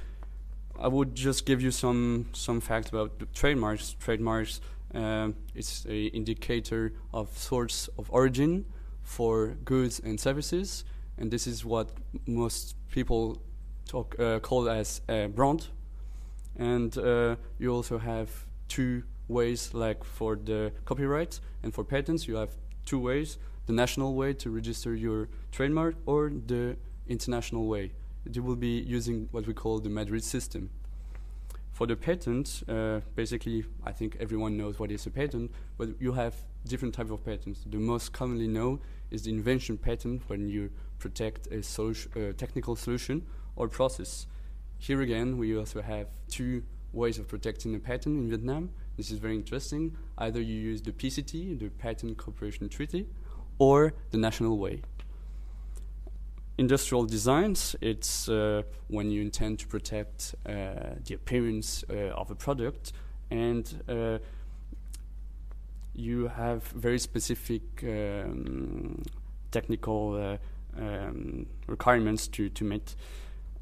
I 0.80 0.88
would 0.88 1.16
just 1.16 1.48
give 1.48 1.64
you 1.64 1.72
some 1.72 2.30
some 2.34 2.62
facts 2.62 2.90
about 2.90 3.18
the 3.18 3.26
trademarks. 3.28 3.96
Trademarks 4.00 4.62
um, 4.94 5.36
it's 5.56 5.86
an 5.86 6.10
indicator 6.14 6.94
of 7.12 7.36
source 7.36 7.90
of 7.98 8.08
origin 8.12 8.66
for 9.02 9.58
goods 9.66 10.00
and 10.00 10.20
services, 10.20 10.84
and 11.18 11.32
this 11.32 11.48
is 11.48 11.66
what 11.66 11.90
most 12.28 12.76
people 12.96 13.38
talk 13.86 14.16
uh, 14.20 14.40
call 14.40 14.70
as 14.70 15.02
a 15.10 15.28
brand. 15.28 15.68
And 16.58 16.98
uh, 16.98 17.36
you 17.60 17.70
also 17.74 17.98
have 17.98 18.30
two 18.70 19.04
ways, 19.28 19.74
like 19.74 20.04
for 20.04 20.38
the 20.38 20.72
copyright 20.86 21.42
and 21.62 21.74
for 21.74 21.84
patents, 21.84 22.28
you 22.28 22.38
have 22.38 22.52
two 22.86 23.00
ways: 23.00 23.38
the 23.66 23.74
national 23.74 24.16
way 24.16 24.34
to 24.34 24.50
register 24.50 24.96
your 24.96 25.28
trademark, 25.52 25.96
or 26.06 26.32
the 26.48 26.78
international 27.08 27.68
way. 27.68 27.92
You 28.32 28.42
will 28.42 28.56
be 28.56 28.80
using 28.98 29.28
what 29.32 29.46
we 29.46 29.54
call 29.54 29.80
the 29.80 29.90
Madrid 29.90 30.24
system. 30.24 30.70
For 31.74 31.86
the 31.88 31.98
patent, 31.98 32.64
uh, 32.70 33.02
basically, 33.16 33.66
I 33.84 33.92
think 33.92 34.16
everyone 34.22 34.56
knows 34.56 34.80
what 34.80 34.92
is 34.92 35.06
a 35.06 35.10
patent, 35.10 35.52
but 35.78 35.90
you 36.00 36.14
have 36.14 36.34
different 36.66 36.94
types 36.96 37.12
of 37.12 37.24
patents. 37.26 37.66
The 37.70 37.78
most 37.78 38.14
commonly 38.14 38.48
known 38.48 38.80
is 39.12 39.24
the 39.24 39.32
invention 39.32 39.78
patent 39.78 40.22
when 40.28 40.48
you 40.48 40.72
protect 41.00 41.48
a 41.48 41.60
uh, 41.60 42.34
technical 42.38 42.76
solution 42.76 43.26
or 43.56 43.68
process. 43.68 44.28
Here 44.78 45.02
again, 45.02 45.38
we 45.38 45.58
also 45.58 45.82
have 45.82 46.08
two 46.30 46.64
ways 46.94 47.20
of 47.20 47.28
protecting 47.28 47.76
a 47.76 47.80
patent 47.80 48.18
in 48.18 48.30
Vietnam. 48.30 48.70
This 48.98 49.12
is 49.12 49.20
very 49.20 49.36
interesting. 49.36 49.96
Either 50.18 50.42
you 50.42 50.56
use 50.56 50.82
the 50.82 50.92
PCT, 50.92 51.60
the 51.60 51.70
Patent 51.70 52.18
Cooperation 52.18 52.70
Treaty, 52.70 53.08
or 53.60 53.94
the 54.12 54.18
national 54.18 54.58
way. 54.58 54.82
Industrial 56.58 57.06
designs, 57.06 57.76
it's 57.82 58.30
uh, 58.30 58.62
when 58.88 59.12
you 59.12 59.22
intend 59.22 59.60
to 59.60 59.68
protect 59.68 60.36
uh, 60.46 60.96
the 61.04 61.14
appearance 61.14 61.84
uh, 61.90 62.22
of 62.22 62.32
a 62.32 62.36
product 62.36 62.94
and 63.30 63.84
uh, 63.90 64.20
you 65.96 66.28
have 66.28 66.64
very 66.64 67.00
specific 67.00 67.62
um, 67.84 69.02
technical 69.52 70.16
uh, 70.16 70.82
um, 70.82 71.46
requirements 71.68 72.28
to, 72.28 72.50
to 72.50 72.64
meet. 72.64 72.96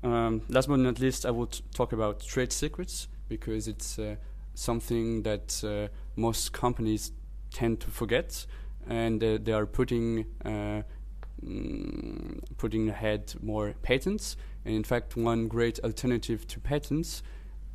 Um, 0.04 0.42
last 0.50 0.68
but 0.68 0.80
not 0.80 1.00
least, 1.00 1.26
I 1.26 1.32
would 1.32 1.62
talk 1.74 1.94
about 1.94 2.22
trade 2.22 2.52
secrets 2.52 3.08
because 3.30 3.68
it's 3.68 4.00
uh, 4.00 4.16
something 4.54 5.24
that 5.24 5.64
uh, 5.64 5.88
most 6.16 6.52
companies 6.52 7.12
tend 7.52 7.80
to 7.82 7.90
forget, 7.90 8.46
and 8.90 9.24
uh, 9.24 9.38
they 9.42 9.54
are 9.54 9.66
putting 9.66 10.26
uh, 10.44 10.82
mm, 11.46 12.40
putting 12.58 12.90
ahead 12.90 13.34
more 13.42 13.76
patents. 13.82 14.36
And 14.66 14.76
in 14.76 14.84
fact, 14.84 15.16
one 15.16 15.48
great 15.48 15.80
alternative 15.84 16.48
to 16.48 16.60
patents 16.60 17.22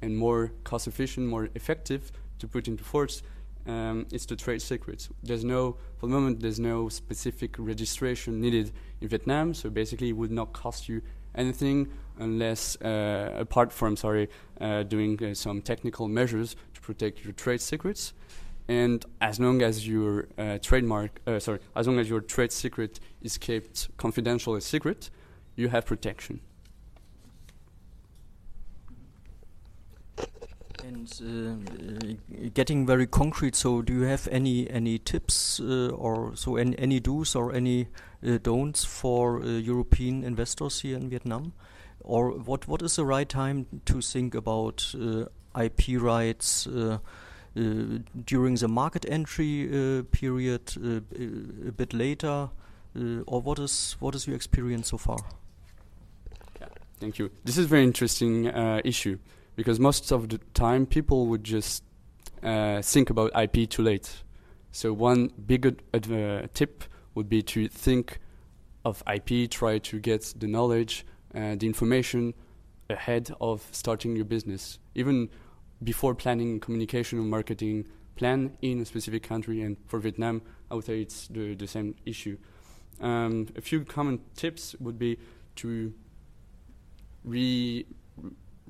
and 0.02 0.16
more 0.16 0.52
cost 0.64 0.86
efficient, 0.86 1.26
more 1.26 1.48
effective 1.54 2.12
to 2.38 2.48
put 2.48 2.68
into 2.68 2.84
force 2.84 3.22
um, 3.68 4.06
is 4.10 4.26
the 4.26 4.34
trade 4.34 4.62
secrets. 4.62 5.08
There's 5.22 5.44
no, 5.44 5.76
for 5.98 6.06
the 6.06 6.12
moment, 6.12 6.40
there's 6.40 6.58
no 6.58 6.88
specific 6.88 7.54
registration 7.58 8.40
needed 8.40 8.72
in 9.00 9.08
Vietnam, 9.08 9.54
so 9.54 9.70
basically 9.70 10.08
it 10.08 10.16
would 10.16 10.32
not 10.32 10.52
cost 10.52 10.88
you 10.88 11.02
anything 11.34 11.88
unless, 12.18 12.76
uh, 12.80 13.32
apart 13.36 13.72
from, 13.72 13.96
sorry, 13.96 14.28
uh, 14.60 14.82
doing 14.82 15.22
uh, 15.22 15.34
some 15.34 15.62
technical 15.62 16.08
measures 16.08 16.56
to 16.74 16.80
protect 16.80 17.22
your 17.24 17.32
trade 17.34 17.60
secrets. 17.60 18.12
And 18.66 19.04
as 19.20 19.38
long 19.38 19.62
as 19.62 19.86
your 19.86 20.28
uh, 20.36 20.58
trademark, 20.58 21.20
uh, 21.26 21.38
sorry, 21.38 21.60
as 21.76 21.86
long 21.86 21.98
as 21.98 22.08
your 22.08 22.20
trade 22.20 22.52
secret 22.52 23.00
is 23.22 23.38
kept 23.38 23.88
confidential 23.96 24.54
and 24.54 24.62
secret, 24.62 25.10
you 25.56 25.68
have 25.68 25.86
protection. 25.86 26.40
And 30.84 31.08
uh, 31.20 32.48
getting 32.54 32.86
very 32.86 33.06
concrete, 33.06 33.56
so 33.56 33.82
do 33.82 33.92
you 33.92 34.02
have 34.02 34.28
any 34.30 34.70
any 34.70 34.98
tips 34.98 35.60
uh, 35.60 35.88
or 35.88 36.36
so 36.36 36.56
any, 36.56 36.78
any 36.78 37.00
do's 37.00 37.34
or 37.34 37.52
any 37.52 37.88
uh, 38.26 38.38
don'ts 38.42 38.84
for 38.84 39.42
uh, 39.42 39.46
European 39.46 40.24
investors 40.24 40.80
here 40.80 40.96
in 40.96 41.10
Vietnam, 41.10 41.52
or 42.00 42.30
what 42.30 42.68
what 42.68 42.82
is 42.82 42.96
the 42.96 43.04
right 43.04 43.28
time 43.28 43.66
to 43.86 44.00
think 44.00 44.34
about 44.34 44.94
uh, 44.94 45.24
IP 45.60 46.00
rights? 46.00 46.66
Uh, 46.66 46.98
during 48.24 48.54
the 48.54 48.68
market 48.68 49.04
entry 49.08 50.04
period, 50.12 50.76
a 50.76 51.72
bit 51.72 51.92
later, 51.92 52.50
or 53.26 53.42
what 53.42 53.58
is 53.58 53.96
what 53.98 54.14
is 54.14 54.28
your 54.28 54.36
experience 54.36 54.90
so 54.90 54.98
far? 54.98 55.18
Thank 57.00 57.18
you. 57.18 57.30
This 57.44 57.58
is 57.58 57.64
a 57.64 57.68
very 57.68 57.82
interesting 57.82 58.46
issue 58.84 59.18
because 59.58 59.80
most 59.80 60.12
of 60.12 60.28
the 60.28 60.38
time 60.54 60.86
people 60.86 61.26
would 61.26 61.42
just 61.42 61.82
uh, 62.44 62.80
think 62.80 63.10
about 63.10 63.32
IP 63.36 63.68
too 63.68 63.82
late. 63.82 64.22
So 64.70 64.92
one 64.92 65.32
big 65.46 65.66
uh, 65.66 66.46
tip 66.54 66.84
would 67.16 67.28
be 67.28 67.42
to 67.42 67.66
think 67.66 68.20
of 68.84 69.02
IP, 69.12 69.50
try 69.50 69.78
to 69.78 69.98
get 69.98 70.32
the 70.38 70.46
knowledge, 70.46 71.04
uh, 71.34 71.56
the 71.56 71.66
information 71.66 72.34
ahead 72.88 73.34
of 73.40 73.66
starting 73.72 74.14
your 74.14 74.26
business, 74.26 74.78
even 74.94 75.28
before 75.82 76.14
planning 76.14 76.60
communication 76.60 77.18
or 77.18 77.22
marketing 77.22 77.88
plan 78.14 78.56
in 78.62 78.80
a 78.80 78.84
specific 78.84 79.24
country. 79.24 79.62
And 79.62 79.76
for 79.88 79.98
Vietnam, 79.98 80.40
I 80.70 80.76
would 80.76 80.84
say 80.84 81.00
it's 81.00 81.26
the, 81.26 81.56
the 81.56 81.66
same 81.66 81.96
issue. 82.06 82.38
Um, 83.00 83.48
a 83.56 83.60
few 83.60 83.84
common 83.84 84.20
tips 84.36 84.76
would 84.78 85.00
be 85.00 85.18
to 85.56 85.92
re 87.24 87.84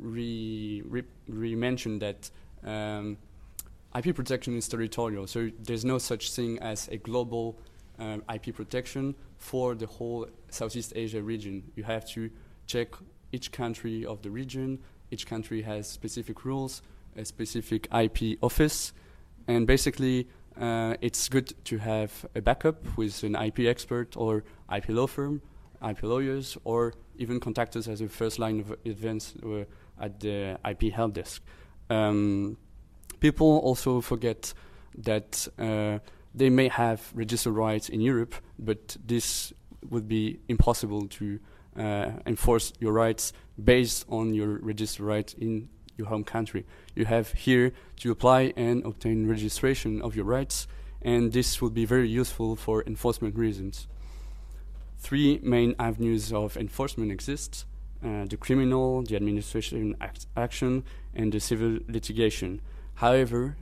re, 0.01 0.83
re, 0.87 1.03
re 1.29 1.55
mentioned 1.55 2.03
that 2.03 2.31
um, 2.65 3.17
IP 3.97 4.15
protection 4.15 4.57
is 4.57 4.69
territorial, 4.69 5.27
so 5.27 5.51
there's 5.61 5.85
no 5.85 5.99
such 5.99 6.33
thing 6.33 6.59
as 6.59 6.89
a 6.89 6.97
global 6.99 7.59
um, 7.99 8.23
IP 8.33 8.55
protection 8.55 9.15
for 9.39 9.75
the 9.75 9.87
whole 9.87 10.27
Southeast 10.51 10.93
Asia 10.95 11.23
region. 11.23 11.63
You 11.75 11.85
have 11.85 12.09
to 12.11 12.31
check 12.67 12.89
each 13.33 13.51
country 13.53 14.05
of 14.05 14.23
the 14.23 14.31
region. 14.31 14.79
Each 15.11 15.27
country 15.27 15.63
has 15.63 15.89
specific 15.89 16.45
rules, 16.45 16.83
a 17.17 17.25
specific 17.25 17.89
IP 17.93 18.39
office, 18.43 18.93
and 19.47 19.67
basically 19.67 20.29
uh, 20.61 20.95
it's 21.01 21.29
good 21.29 21.55
to 21.65 21.79
have 21.79 22.27
a 22.35 22.43
backup 22.43 22.97
with 22.97 23.23
an 23.23 23.35
IP 23.35 23.61
expert 23.61 24.17
or 24.17 24.45
IP 24.75 24.89
law 24.91 25.07
firm, 25.07 25.41
IP 25.87 26.03
lawyers, 26.03 26.57
or 26.65 26.95
even 27.17 27.41
contact 27.41 27.77
us 27.77 27.89
as 27.89 28.01
a 28.01 28.09
first 28.09 28.39
line 28.39 28.61
of 28.61 28.83
defense 28.85 29.35
uh, 29.45 29.65
at 30.01 30.21
the 30.21 30.59
IP 30.69 30.93
help 30.93 31.15
desk. 31.15 31.43
Um, 31.91 32.57
people 33.21 33.59
also 33.59 34.01
forget 34.01 34.53
that 34.97 35.49
uh, 35.59 35.99
they 36.35 36.51
may 36.51 36.69
have 36.69 37.11
register 37.15 37.51
rights 37.51 37.89
in 37.89 38.01
Europe, 38.01 38.35
but 38.59 38.97
this 39.05 39.53
would 39.91 40.09
be 40.09 40.41
impossible 40.49 41.07
to 41.09 41.39
uh, 41.77 42.11
enforce 42.27 42.73
your 42.81 42.93
rights 42.93 43.33
based 43.63 44.05
on 44.09 44.35
your 44.35 44.59
register 44.59 45.05
rights 45.05 45.35
in 45.35 45.69
your 45.97 46.09
home 46.09 46.25
country. 46.25 46.65
You 46.95 47.05
have 47.05 47.33
here 47.33 47.73
to 48.01 48.11
apply 48.11 48.53
and 48.57 48.85
obtain 48.85 49.29
registration 49.29 50.01
of 50.03 50.15
your 50.17 50.25
rights, 50.25 50.67
and 51.03 51.33
this 51.33 51.61
will 51.61 51.71
be 51.71 51.85
very 51.85 52.09
useful 52.09 52.57
for 52.57 52.83
enforcement 52.87 53.37
reasons. 53.37 53.89
Three 54.99 55.41
main 55.43 55.75
avenues 55.79 56.33
of 56.33 56.57
enforcement 56.57 57.13
exist 57.13 57.65
uh, 58.05 58.25
the 58.27 58.37
criminal, 58.37 59.03
the 59.03 59.17
administration 59.17 59.97
act 60.01 60.27
action, 60.37 60.85
and 61.15 61.33
the 61.33 61.41
civil 61.41 61.79
litigation. 61.89 62.61
However, 62.95 63.57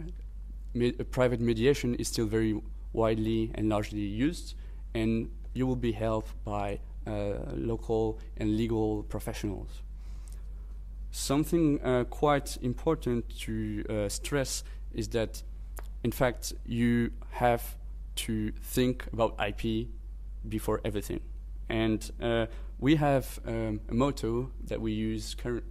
me 0.75 0.93
private 0.93 1.41
mediation 1.41 1.95
is 1.95 2.09
still 2.09 2.27
very 2.27 2.61
widely 2.93 3.51
and 3.55 3.69
largely 3.69 4.01
used, 4.01 4.55
and 4.95 5.31
you 5.55 5.67
will 5.67 5.77
be 5.77 5.93
helped 5.93 6.33
by 6.45 6.81
uh, 7.07 7.35
local 7.55 8.19
and 8.37 8.57
legal 8.57 9.05
professionals. 9.05 9.83
Something 11.11 11.81
uh, 11.83 12.05
quite 12.05 12.59
important 12.61 13.25
to 13.41 13.85
uh, 13.89 14.09
stress 14.09 14.65
is 14.93 15.09
that 15.09 15.43
in 16.05 16.13
fact, 16.13 16.53
you 16.65 17.11
have 17.31 17.77
to 18.17 18.53
think 18.63 19.07
about 19.13 19.35
IP 19.45 19.89
before 20.49 20.81
everything. 20.85 21.21
And 21.69 22.11
uh, 22.21 22.47
we 22.79 22.97
have 22.97 23.41
um, 23.47 23.81
a 23.89 23.95
motto 23.95 24.51
that 24.67 24.81
we 24.81 24.93
use 24.93 25.35
current, 25.35 25.65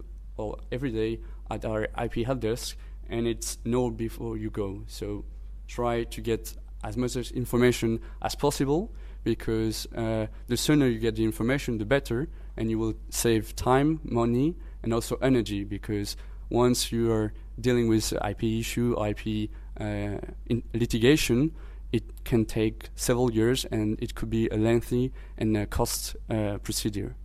every 0.71 0.91
day 0.91 1.19
at 1.49 1.65
our 1.65 1.87
IP 2.01 2.25
help 2.25 2.39
desk, 2.41 2.77
and 3.09 3.27
it's 3.27 3.57
know 3.63 3.89
before 3.89 4.37
you 4.37 4.49
go. 4.49 4.83
So 4.87 5.25
try 5.67 6.03
to 6.03 6.21
get 6.21 6.53
as 6.83 6.97
much 6.97 7.15
information 7.31 7.99
as 8.21 8.35
possible 8.35 8.93
because 9.23 9.87
uh, 9.95 10.27
the 10.47 10.57
sooner 10.57 10.87
you 10.87 10.99
get 10.99 11.15
the 11.15 11.23
information, 11.23 11.77
the 11.77 11.85
better, 11.85 12.27
and 12.57 12.69
you 12.69 12.77
will 12.77 12.93
save 13.09 13.55
time, 13.55 13.99
money, 14.03 14.55
and 14.83 14.93
also 14.93 15.17
energy 15.21 15.63
because 15.63 16.15
once 16.49 16.91
you 16.91 17.11
are 17.11 17.33
dealing 17.59 17.87
with 17.87 18.13
IP 18.13 18.43
issue, 18.43 18.95
IP 19.03 19.49
uh, 19.79 20.17
litigation, 20.73 21.51
it 21.95 22.25
can 22.25 22.43
take 22.45 22.89
several 22.95 23.31
years 23.31 23.65
and 23.71 23.97
it 24.01 24.15
could 24.15 24.29
be 24.29 24.49
a 24.49 24.57
lengthy 24.57 25.13
and 25.37 25.55
a 25.55 25.65
cost 25.65 26.17
uh, 26.29 26.57
procedure. 26.57 27.15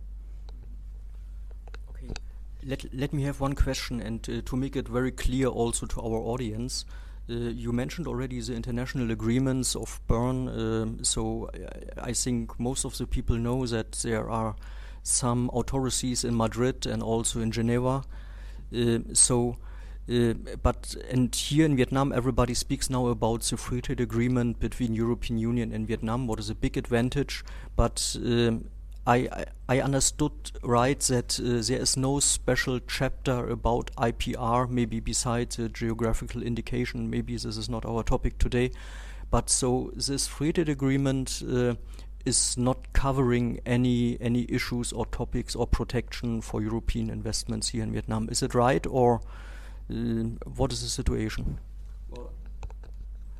Okay, 1.89 2.13
let, 2.63 2.85
let 2.93 3.11
me 3.11 3.23
have 3.23 3.41
one 3.41 3.53
question 3.53 3.99
and 3.99 4.29
uh, 4.29 4.41
to 4.45 4.55
make 4.55 4.77
it 4.77 4.87
very 4.87 5.11
clear 5.11 5.47
also 5.47 5.85
to 5.85 5.99
our 5.99 6.19
audience. 6.33 6.85
Uh, 7.29 7.33
you 7.33 7.73
mentioned 7.73 8.07
already 8.07 8.39
the 8.39 8.55
international 8.55 9.11
agreements 9.11 9.75
of 9.75 9.99
Bern, 10.07 10.47
um, 10.47 11.03
so 11.03 11.49
I, 11.97 12.09
I 12.09 12.13
think 12.13 12.57
most 12.57 12.85
of 12.85 12.97
the 12.97 13.05
people 13.05 13.35
know 13.35 13.67
that 13.67 13.91
there 14.03 14.29
are 14.29 14.55
some 15.03 15.49
authorities 15.53 16.23
in 16.23 16.37
Madrid 16.37 16.85
and 16.85 17.03
also 17.03 17.41
in 17.41 17.51
Geneva. 17.51 18.03
Uh, 18.73 18.99
so 19.13 19.57
uh, 20.09 20.33
but 20.61 20.95
and 21.09 21.33
here 21.33 21.65
in 21.65 21.75
Vietnam, 21.75 22.11
everybody 22.11 22.53
speaks 22.53 22.89
now 22.89 23.07
about 23.07 23.43
the 23.43 23.57
free 23.57 23.81
trade 23.81 24.01
agreement 24.01 24.59
between 24.59 24.93
European 24.93 25.37
Union 25.37 25.71
and 25.71 25.87
Vietnam. 25.87 26.27
What 26.27 26.39
is 26.39 26.49
a 26.49 26.55
big 26.55 26.75
advantage? 26.75 27.43
But 27.75 28.15
um, 28.17 28.69
I, 29.05 29.45
I, 29.69 29.79
understood 29.79 30.31
right 30.63 30.99
that 31.01 31.39
uh, 31.39 31.61
there 31.67 31.79
is 31.79 31.97
no 31.97 32.19
special 32.19 32.79
chapter 32.79 33.47
about 33.47 33.91
IPR. 33.95 34.69
Maybe 34.69 34.99
besides 34.99 35.57
the 35.57 35.69
geographical 35.69 36.41
indication. 36.41 37.09
Maybe 37.09 37.33
this 37.33 37.57
is 37.57 37.69
not 37.69 37.85
our 37.85 38.03
topic 38.03 38.37
today. 38.37 38.71
But 39.29 39.49
so 39.49 39.91
this 39.95 40.27
free 40.27 40.51
trade 40.51 40.69
agreement. 40.69 41.43
Uh, 41.47 41.75
is 42.23 42.55
not 42.55 42.93
covering 42.93 43.59
any 43.65 44.15
any 44.21 44.45
issues 44.47 44.93
or 44.93 45.07
topics 45.07 45.55
or 45.55 45.65
protection 45.65 46.39
for 46.39 46.61
European 46.61 47.09
investments 47.09 47.69
here 47.69 47.81
in 47.81 47.91
Vietnam. 47.91 48.29
Is 48.29 48.43
it 48.43 48.53
right, 48.53 48.85
or 48.85 49.21
what 50.55 50.71
is 50.71 50.81
the 50.81 50.89
situation? 50.89 51.59
Well, 52.09 52.31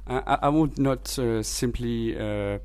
I, 0.07 0.37
I 0.43 0.49
would 0.49 0.77
not 0.77 1.17
uh, 1.17 1.43
simply 1.43 2.17
uh, 2.17 2.59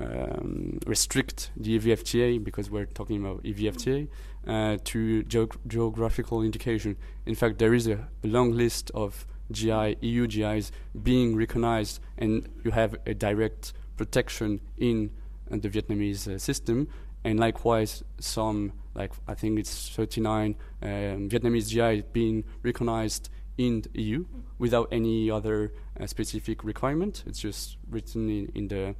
um, 0.00 0.78
restrict 0.86 1.50
the 1.56 1.78
EVFTA 1.78 2.42
because 2.42 2.70
we're 2.70 2.86
talking 2.86 3.24
about 3.24 3.42
EVFTA 3.44 4.08
uh, 4.46 4.78
to 4.84 5.22
geog 5.24 5.56
geographical 5.66 6.42
indication. 6.42 6.96
In 7.24 7.34
fact, 7.34 7.58
there 7.58 7.74
is 7.74 7.86
a 7.86 8.06
long 8.22 8.52
list 8.52 8.90
of 8.94 9.26
GI, 9.50 9.96
EU 10.00 10.26
GIs 10.26 10.72
being 11.02 11.36
recognized, 11.36 12.00
and 12.18 12.48
you 12.64 12.70
have 12.72 12.96
a 13.06 13.14
direct 13.14 13.72
protection 13.96 14.60
in 14.76 15.10
uh, 15.50 15.56
the 15.56 15.68
Vietnamese 15.68 16.28
uh, 16.28 16.38
system. 16.38 16.88
And 17.24 17.40
likewise, 17.40 18.04
some 18.20 18.72
like 18.96 19.12
I 19.28 19.34
think 19.34 19.58
it's 19.58 19.88
39 19.90 20.56
um, 20.82 20.88
Vietnamese 21.28 21.68
GI 21.68 22.04
being 22.12 22.44
recognized 22.62 23.28
in 23.58 23.82
the 23.82 24.02
EU 24.02 24.24
without 24.58 24.88
any 24.90 25.30
other 25.30 25.72
uh, 25.98 26.06
specific 26.06 26.64
requirement. 26.64 27.24
It's 27.26 27.38
just 27.38 27.76
written 27.88 28.28
in, 28.28 28.52
in 28.54 28.68
the 28.68 28.94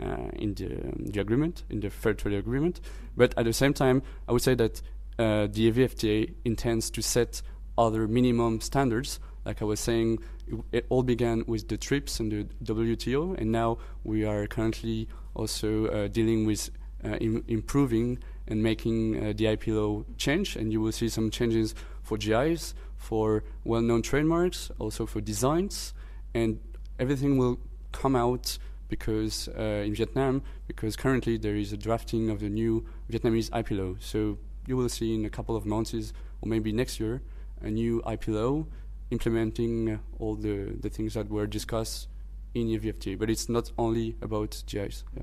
uh, 0.00 0.30
in 0.34 0.54
the, 0.54 0.66
um, 0.66 1.04
the, 1.10 1.20
agreement, 1.20 1.64
in 1.68 1.80
the 1.80 1.90
fair 1.90 2.14
trade 2.14 2.34
agreement. 2.34 2.80
But 3.14 3.36
at 3.36 3.44
the 3.44 3.52
same 3.52 3.74
time, 3.74 4.02
I 4.26 4.32
would 4.32 4.40
say 4.40 4.54
that 4.54 4.80
uh, 5.18 5.48
the 5.50 5.70
EVFTA 5.70 6.32
intends 6.46 6.90
to 6.92 7.02
set 7.02 7.42
other 7.76 8.08
minimum 8.08 8.62
standards. 8.62 9.20
Like 9.44 9.60
I 9.60 9.66
was 9.66 9.80
saying, 9.80 10.20
it, 10.46 10.64
it 10.72 10.86
all 10.88 11.02
began 11.02 11.44
with 11.46 11.68
the 11.68 11.76
TRIPS 11.76 12.20
and 12.20 12.32
the 12.32 12.72
WTO, 12.72 13.36
and 13.38 13.52
now 13.52 13.78
we 14.02 14.24
are 14.24 14.46
currently 14.46 15.08
also 15.34 15.86
uh, 15.88 16.08
dealing 16.08 16.46
with 16.46 16.70
uh, 17.04 17.16
Im 17.16 17.44
improving 17.48 18.18
and 18.52 18.62
making 18.62 18.98
uh, 19.16 19.32
the 19.34 19.46
IP 19.46 19.68
law 19.68 20.04
change, 20.18 20.56
and 20.56 20.72
you 20.72 20.80
will 20.82 20.92
see 20.92 21.08
some 21.08 21.30
changes 21.30 21.74
for 22.02 22.18
GIs, 22.18 22.74
for 22.96 23.42
well-known 23.64 24.02
trademarks, 24.02 24.70
also 24.78 25.06
for 25.06 25.20
designs, 25.22 25.94
and 26.34 26.60
everything 26.98 27.38
will 27.38 27.58
come 27.92 28.14
out 28.14 28.58
because 28.88 29.48
uh, 29.58 29.88
in 29.88 29.94
Vietnam, 29.94 30.42
because 30.66 30.96
currently 30.96 31.38
there 31.38 31.56
is 31.56 31.72
a 31.72 31.78
drafting 31.78 32.28
of 32.28 32.40
the 32.40 32.50
new 32.50 32.84
Vietnamese 33.10 33.48
IP 33.58 33.70
law. 33.70 33.94
So 34.00 34.38
you 34.66 34.76
will 34.76 34.90
see 34.90 35.14
in 35.14 35.24
a 35.24 35.30
couple 35.30 35.56
of 35.56 35.64
months, 35.64 36.12
or 36.42 36.46
maybe 36.46 36.72
next 36.72 37.00
year, 37.00 37.22
a 37.62 37.70
new 37.70 38.02
IP 38.06 38.28
law 38.28 38.66
implementing 39.10 39.98
all 40.18 40.34
the, 40.34 40.76
the 40.80 40.90
things 40.90 41.14
that 41.14 41.30
were 41.30 41.46
discussed 41.46 42.08
in 42.54 42.66
EVFTA. 42.68 43.18
But 43.18 43.30
it's 43.30 43.48
not 43.48 43.72
only 43.78 44.16
about 44.20 44.62
GIs. 44.66 45.04
Yeah. 45.16 45.22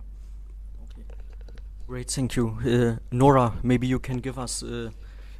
Great, 1.90 2.12
thank 2.12 2.36
you. 2.36 2.56
Uh, 2.64 3.00
Nora, 3.12 3.54
maybe 3.64 3.88
you 3.88 3.98
can 3.98 4.18
give 4.18 4.38
us 4.38 4.62
uh, 4.62 4.92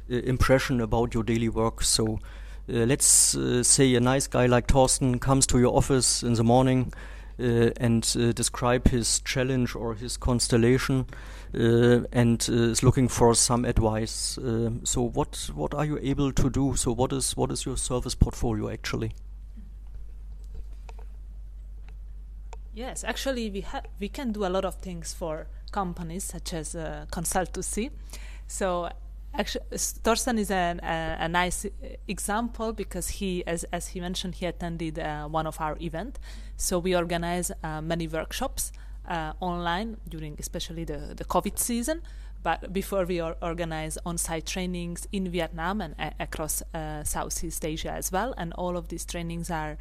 impression 0.08 0.80
about 0.80 1.14
your 1.14 1.22
daily 1.22 1.48
work. 1.48 1.80
So 1.80 2.18
uh, 2.68 2.86
let's 2.86 3.36
uh, 3.36 3.62
say 3.62 3.94
a 3.94 4.00
nice 4.00 4.26
guy 4.26 4.46
like 4.46 4.66
Torsten 4.66 5.20
comes 5.20 5.46
to 5.46 5.60
your 5.60 5.76
office 5.76 6.24
in 6.24 6.32
the 6.32 6.42
morning 6.42 6.92
uh, 7.38 7.70
and 7.76 8.02
describe 8.34 8.88
his 8.88 9.20
challenge 9.20 9.76
or 9.76 9.94
his 9.94 10.16
constellation 10.16 11.06
and 11.52 12.48
is 12.48 12.82
looking 12.82 13.06
for 13.06 13.32
some 13.36 13.64
advice. 13.64 14.36
so 14.82 15.02
what 15.02 15.50
what 15.54 15.72
are 15.72 15.84
you 15.84 16.00
able 16.02 16.32
to 16.32 16.50
do? 16.50 16.74
So 16.74 16.90
what 16.90 17.12
is 17.12 17.36
what 17.36 17.52
is 17.52 17.64
your 17.64 17.76
service 17.76 18.16
portfolio 18.16 18.70
actually? 18.70 19.12
Yes, 22.74 23.04
actually, 23.04 23.50
we 23.50 23.64
we 24.00 24.08
can 24.08 24.32
do 24.32 24.44
a 24.44 24.48
lot 24.48 24.64
of 24.64 24.74
things 24.74 25.12
for 25.12 25.46
companies 25.70 26.24
such 26.24 26.52
as 26.54 26.74
uh, 26.74 27.06
consultancy. 27.10 27.90
So 28.46 28.90
actually, 29.34 29.64
Torsten 30.04 30.38
is 30.38 30.50
a, 30.50 30.78
a, 31.20 31.28
nice 31.28 31.66
example 32.08 32.72
because 32.72 33.08
he, 33.08 33.44
as, 33.46 33.64
as 33.72 33.88
he 33.88 34.00
mentioned, 34.00 34.36
he 34.36 34.46
attended 34.46 34.98
uh, 34.98 35.28
one 35.28 35.46
of 35.46 35.60
our 35.60 35.76
event. 35.80 36.18
So 36.56 36.78
we 36.78 36.96
organize 36.96 37.50
uh, 37.62 37.80
many 37.80 38.08
workshops 38.08 38.72
uh, 39.08 39.32
online 39.40 39.96
during 40.08 40.36
especially 40.38 40.84
the, 40.84 41.14
the 41.16 41.24
COVID 41.24 41.58
season. 41.58 42.02
But 42.42 42.72
before 42.72 43.04
we 43.04 43.20
or 43.20 43.36
organize 43.42 43.98
on-site 44.06 44.46
trainings 44.46 45.06
in 45.12 45.28
Vietnam 45.30 45.82
and 45.82 45.94
across 46.18 46.62
uh, 46.72 47.04
Southeast 47.04 47.64
Asia 47.64 47.92
as 47.92 48.10
well, 48.10 48.34
and 48.38 48.54
all 48.54 48.78
of 48.78 48.88
these 48.88 49.04
trainings 49.04 49.50
are 49.50 49.76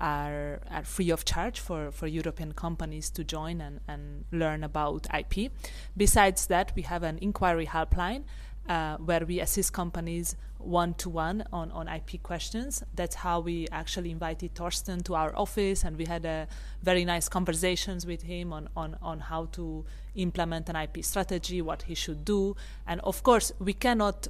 are, 0.00 0.60
are 0.70 0.84
free 0.84 1.10
of 1.10 1.24
charge 1.24 1.60
for, 1.60 1.90
for 1.92 2.06
European 2.06 2.52
companies 2.52 3.10
to 3.10 3.22
join 3.22 3.60
and, 3.60 3.80
and 3.86 4.24
learn 4.32 4.64
about 4.64 5.06
IP. 5.14 5.52
Besides 5.96 6.46
that, 6.46 6.72
we 6.74 6.82
have 6.82 7.02
an 7.02 7.18
inquiry 7.18 7.66
helpline 7.66 8.24
uh, 8.68 8.96
where 8.98 9.24
we 9.26 9.40
assist 9.40 9.72
companies 9.72 10.36
one 10.58 10.92
to 10.94 11.08
one 11.08 11.42
on 11.52 11.70
on 11.72 11.88
IP 11.88 12.22
questions. 12.22 12.82
That's 12.94 13.16
how 13.16 13.40
we 13.40 13.66
actually 13.72 14.10
invited 14.10 14.54
Torsten 14.54 15.02
to 15.04 15.14
our 15.14 15.34
office, 15.36 15.84
and 15.84 15.96
we 15.96 16.04
had 16.04 16.24
a 16.24 16.46
very 16.82 17.04
nice 17.04 17.28
conversations 17.28 18.06
with 18.06 18.22
him 18.22 18.52
on 18.52 18.68
on 18.76 18.96
on 19.02 19.20
how 19.20 19.46
to 19.52 19.84
implement 20.14 20.68
an 20.68 20.76
IP 20.76 21.02
strategy, 21.04 21.62
what 21.62 21.82
he 21.82 21.94
should 21.94 22.24
do, 22.24 22.56
and 22.86 23.00
of 23.00 23.22
course 23.22 23.52
we 23.58 23.72
cannot 23.72 24.28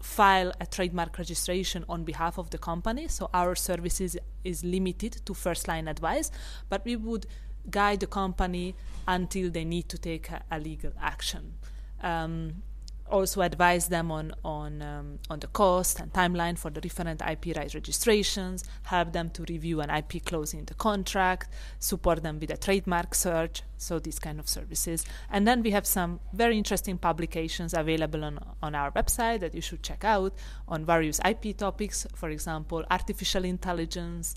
file 0.00 0.52
a 0.60 0.66
trademark 0.66 1.18
registration 1.18 1.84
on 1.88 2.04
behalf 2.04 2.38
of 2.38 2.50
the 2.50 2.58
company. 2.58 3.08
So 3.08 3.30
our 3.32 3.54
services 3.54 4.16
is 4.44 4.64
limited 4.64 5.20
to 5.26 5.34
first 5.34 5.68
line 5.68 5.88
advice, 5.88 6.30
but 6.68 6.84
we 6.84 6.96
would 6.96 7.26
guide 7.70 8.00
the 8.00 8.06
company 8.06 8.74
until 9.08 9.50
they 9.50 9.64
need 9.64 9.88
to 9.88 9.98
take 9.98 10.30
a, 10.30 10.42
a 10.50 10.58
legal 10.58 10.92
action. 11.00 11.54
Um, 12.02 12.62
also 13.10 13.42
advise 13.42 13.88
them 13.88 14.10
on 14.10 14.32
on 14.44 14.82
um, 14.82 15.18
on 15.30 15.38
the 15.40 15.46
cost 15.48 16.00
and 16.00 16.12
timeline 16.12 16.58
for 16.58 16.70
the 16.70 16.80
different 16.80 17.22
IP 17.22 17.56
rights 17.56 17.74
registrations, 17.74 18.64
help 18.82 19.12
them 19.12 19.30
to 19.30 19.44
review 19.48 19.80
an 19.80 19.90
IP 19.90 20.24
clause 20.24 20.54
in 20.54 20.64
the 20.64 20.74
contract, 20.74 21.48
support 21.78 22.22
them 22.22 22.38
with 22.40 22.50
a 22.50 22.56
trademark 22.56 23.14
search, 23.14 23.62
so 23.76 23.98
these 23.98 24.18
kind 24.18 24.38
of 24.38 24.48
services. 24.48 25.04
And 25.30 25.46
then 25.46 25.62
we 25.62 25.70
have 25.70 25.86
some 25.86 26.20
very 26.32 26.56
interesting 26.56 26.98
publications 26.98 27.74
available 27.74 28.24
on 28.24 28.38
on 28.62 28.74
our 28.74 28.90
website 28.92 29.40
that 29.40 29.54
you 29.54 29.60
should 29.60 29.82
check 29.82 30.04
out 30.04 30.34
on 30.68 30.84
various 30.84 31.20
IP 31.24 31.56
topics, 31.56 32.06
for 32.14 32.30
example, 32.30 32.84
artificial 32.90 33.44
intelligence 33.44 34.34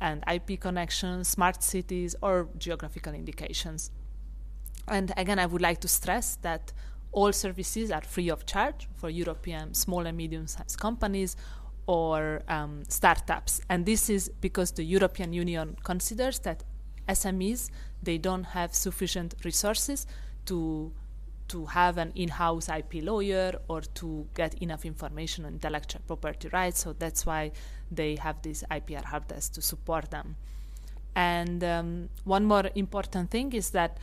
and 0.00 0.22
IP 0.32 0.60
connections, 0.60 1.28
smart 1.28 1.62
cities, 1.62 2.14
or 2.20 2.48
geographical 2.58 3.14
indications. 3.14 3.90
And 4.88 5.12
again, 5.16 5.38
I 5.38 5.46
would 5.46 5.62
like 5.62 5.80
to 5.80 5.88
stress 5.88 6.36
that 6.42 6.72
all 7.14 7.32
services 7.32 7.90
are 7.90 8.02
free 8.02 8.28
of 8.28 8.44
charge 8.46 8.88
for 8.96 9.08
European 9.08 9.74
small 9.74 10.06
and 10.06 10.16
medium-sized 10.16 10.78
companies. 10.78 11.36
or 11.86 12.40
um, 12.48 12.82
startups. 12.88 13.60
And 13.68 13.84
this 13.84 14.08
is 14.08 14.30
because 14.40 14.72
the 14.72 14.84
European 14.84 15.32
Union 15.32 15.76
considers 15.84 16.38
that 16.40 16.64
SMEs 17.08 17.70
they 18.02 18.18
don't 18.18 18.44
have 18.44 18.74
sufficient 18.74 19.34
resources 19.44 20.06
to 20.46 20.92
to 21.46 21.66
have 21.66 21.98
an 21.98 22.10
in-house 22.14 22.70
IP 22.70 23.02
lawyer 23.02 23.52
or 23.68 23.82
to 23.82 24.26
get 24.34 24.54
enough 24.62 24.86
information 24.86 25.44
on 25.44 25.52
intellectual 25.52 26.00
property 26.06 26.48
rights. 26.48 26.80
So 26.80 26.94
that's 26.94 27.26
why 27.26 27.52
they 27.90 28.16
have 28.16 28.40
this 28.40 28.64
IPR 28.70 29.28
desk 29.28 29.52
to 29.52 29.60
support 29.60 30.10
them. 30.10 30.36
And 31.14 31.62
um, 31.62 32.08
one 32.24 32.46
more 32.46 32.70
important 32.74 33.30
thing 33.30 33.52
is 33.52 33.70
that 33.70 33.98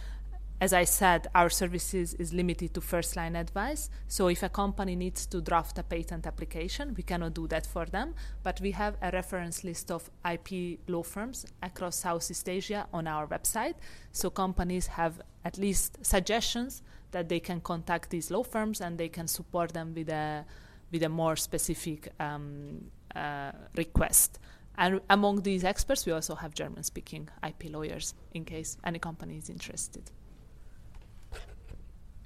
as 0.62 0.74
I 0.74 0.84
said, 0.84 1.28
our 1.34 1.50
services 1.50 2.14
is 2.14 2.34
limited 2.34 2.76
to 2.76 2.82
first 2.82 3.16
line 3.16 3.36
advice. 3.36 3.90
So 4.08 4.28
if 4.28 4.44
a 4.44 4.50
company 4.50 4.96
needs 4.96 5.26
to 5.26 5.42
draft 5.42 5.80
a 5.80 5.84
patent 5.84 6.28
application, 6.28 6.94
we 6.96 7.02
cannot 7.02 7.34
do 7.34 7.48
that 7.48 7.66
for 7.66 7.86
them. 7.88 8.14
But 8.44 8.62
we 8.62 8.70
have 8.74 8.96
a 9.02 9.10
reference 9.10 9.64
list 9.64 9.90
of 9.90 10.12
IP 10.24 10.80
law 10.88 11.02
firms 11.02 11.48
across 11.64 11.96
Southeast 11.96 12.48
Asia 12.48 12.88
on 12.94 13.08
our 13.08 13.26
website. 13.26 13.74
So 14.12 14.30
companies 14.30 14.86
have 14.86 15.20
at 15.44 15.58
least 15.58 16.06
suggestions 16.06 16.84
that 17.10 17.28
they 17.28 17.40
can 17.40 17.60
contact 17.62 18.12
these 18.12 18.30
law 18.30 18.44
firms 18.44 18.82
and 18.82 19.00
they 19.00 19.10
can 19.10 19.28
support 19.28 19.74
them 19.74 19.96
with 19.96 20.10
a 20.10 20.46
with 20.92 21.02
a 21.02 21.10
more 21.10 21.36
specific 21.38 22.10
um, 22.20 22.92
uh, 23.16 23.52
request. 23.76 24.38
And 24.78 25.02
among 25.10 25.42
these 25.42 25.64
experts, 25.64 26.06
we 26.06 26.12
also 26.12 26.36
have 26.36 26.54
German 26.54 26.84
speaking 26.84 27.30
IP 27.48 27.72
lawyers 27.72 28.14
in 28.34 28.46
case 28.46 28.78
any 28.84 29.00
company 29.00 29.38
is 29.38 29.50
interested. 29.50 30.12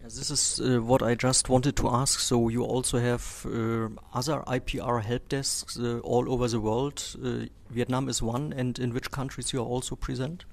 This 0.05 0.29
is 0.29 0.59
uh, 0.59 0.81
what 0.81 1.01
I 1.01 1.15
just 1.15 1.49
wanted 1.49 1.75
to 1.77 1.89
ask. 1.89 2.19
So 2.19 2.49
you 2.49 2.63
also 2.63 2.99
have 2.99 3.45
uh, 3.45 3.89
other 4.13 4.43
IPR 4.47 5.01
help 5.01 5.29
desks 5.29 5.79
uh, 5.79 5.99
all 6.03 6.31
over 6.31 6.47
the 6.47 6.59
world. 6.59 7.03
Uh, 7.23 7.47
Vietnam 7.71 8.07
is 8.07 8.21
one, 8.21 8.53
and 8.53 8.77
in 8.77 8.93
which 8.93 9.09
countries 9.09 9.51
you 9.51 9.61
are 9.61 9.65
also 9.65 9.95
present? 9.95 10.45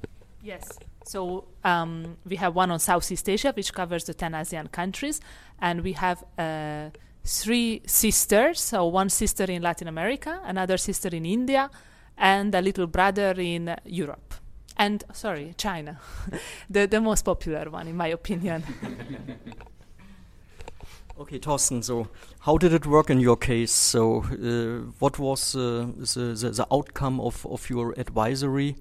Yes. 0.43 0.79
So 1.05 1.45
um, 1.65 2.17
we 2.25 2.37
have 2.37 2.55
one 2.55 2.71
on 2.71 2.79
Southeast 2.79 3.29
Asia, 3.29 3.53
which 3.55 3.75
covers 3.75 4.05
the 4.05 4.15
10 4.15 4.33
ASEAN 4.33 4.73
countries, 4.73 5.21
and 5.61 5.83
we 5.83 5.93
have 5.93 6.25
uh, 6.39 6.89
three 7.25 7.83
sisters. 7.87 8.59
So 8.59 8.87
one 8.87 9.11
sister 9.11 9.45
in 9.45 9.61
Latin 9.61 9.87
America, 9.87 10.41
another 10.45 10.79
sister 10.79 11.09
in 11.09 11.27
India, 11.27 11.71
and 12.17 12.55
a 12.55 12.63
little 12.63 12.87
brother 12.87 13.35
in 13.37 13.77
Europe 13.85 14.35
and 14.83 15.05
sorry, 15.13 15.55
China, 15.57 16.01
the 16.71 16.87
the 16.87 17.01
most 17.01 17.25
popular 17.25 17.71
one 17.71 17.89
in 17.89 17.97
my 17.97 18.09
opinion. 18.09 18.65
okay, 21.21 21.39
Torsten. 21.39 21.85
So, 21.85 22.09
how 22.41 22.59
did 22.59 22.73
it 22.73 22.87
work 22.87 23.11
in 23.11 23.21
your 23.21 23.37
case? 23.37 23.71
So, 23.71 24.25
uh, 24.25 24.91
what 24.99 25.19
was 25.19 25.55
uh, 25.55 25.87
the, 25.97 26.35
the, 26.35 26.51
the 26.51 26.67
outcome 26.73 27.21
of 27.21 27.47
of 27.47 27.71
your 27.71 27.95
advisory? 27.97 28.77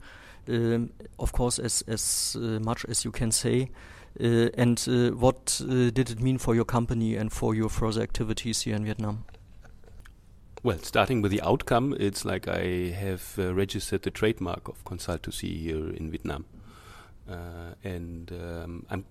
Um, 0.49 0.89
of 1.19 1.33
course, 1.33 1.59
as 1.59 1.83
as 1.87 2.35
uh, 2.35 2.59
much 2.59 2.85
as 2.89 3.05
you 3.05 3.11
can 3.11 3.31
say. 3.31 3.69
Uh, 4.19 4.49
and 4.57 4.85
uh, 4.89 5.15
what 5.15 5.61
uh, 5.63 5.89
did 5.93 6.09
it 6.09 6.19
mean 6.19 6.37
for 6.37 6.55
your 6.55 6.65
company 6.65 7.15
and 7.15 7.31
for 7.31 7.55
your 7.55 7.69
further 7.69 8.01
activities 8.01 8.63
here 8.63 8.75
in 8.75 8.83
Vietnam? 8.83 9.23
Well, 10.63 10.77
starting 10.77 11.23
with 11.23 11.31
the 11.31 11.41
outcome, 11.41 11.95
it's 11.99 12.23
like 12.23 12.47
I 12.47 12.91
have 12.91 13.33
uh, 13.39 13.51
registered 13.51 14.03
the 14.03 14.11
trademark 14.11 14.67
of 14.67 14.83
Consult2C 14.85 15.59
here 15.59 15.89
in 15.89 16.11
Vietnam, 16.11 16.45
uh, 17.27 17.73
and 17.83 18.31
um, 18.31 18.85
I'm. 18.91 19.05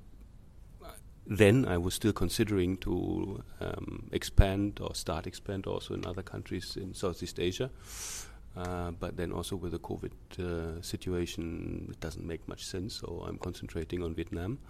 Then 1.27 1.67
I 1.67 1.77
was 1.77 1.95
still 1.95 2.13
considering 2.13 2.77
to 2.79 3.43
um, 3.61 4.09
expand 4.13 4.79
or 4.81 4.95
start 4.95 5.27
expand 5.27 5.67
also 5.67 5.95
in 5.95 6.07
other 6.07 6.23
countries 6.23 6.77
in 6.77 6.95
Southeast 6.95 7.41
Asia, 7.41 7.69
uh, 8.57 8.93
but 8.93 9.17
then 9.17 9.33
also 9.33 9.57
with 9.57 9.73
the 9.73 9.81
COVID 9.81 10.13
uh, 10.39 10.81
situation, 10.83 11.89
it 11.91 11.99
doesn't 11.99 12.25
make 12.25 12.47
much 12.47 12.65
sense. 12.65 12.95
So 12.95 13.25
I'm 13.27 13.39
concentrating 13.39 14.05
on 14.05 14.15
Vietnam, 14.15 14.61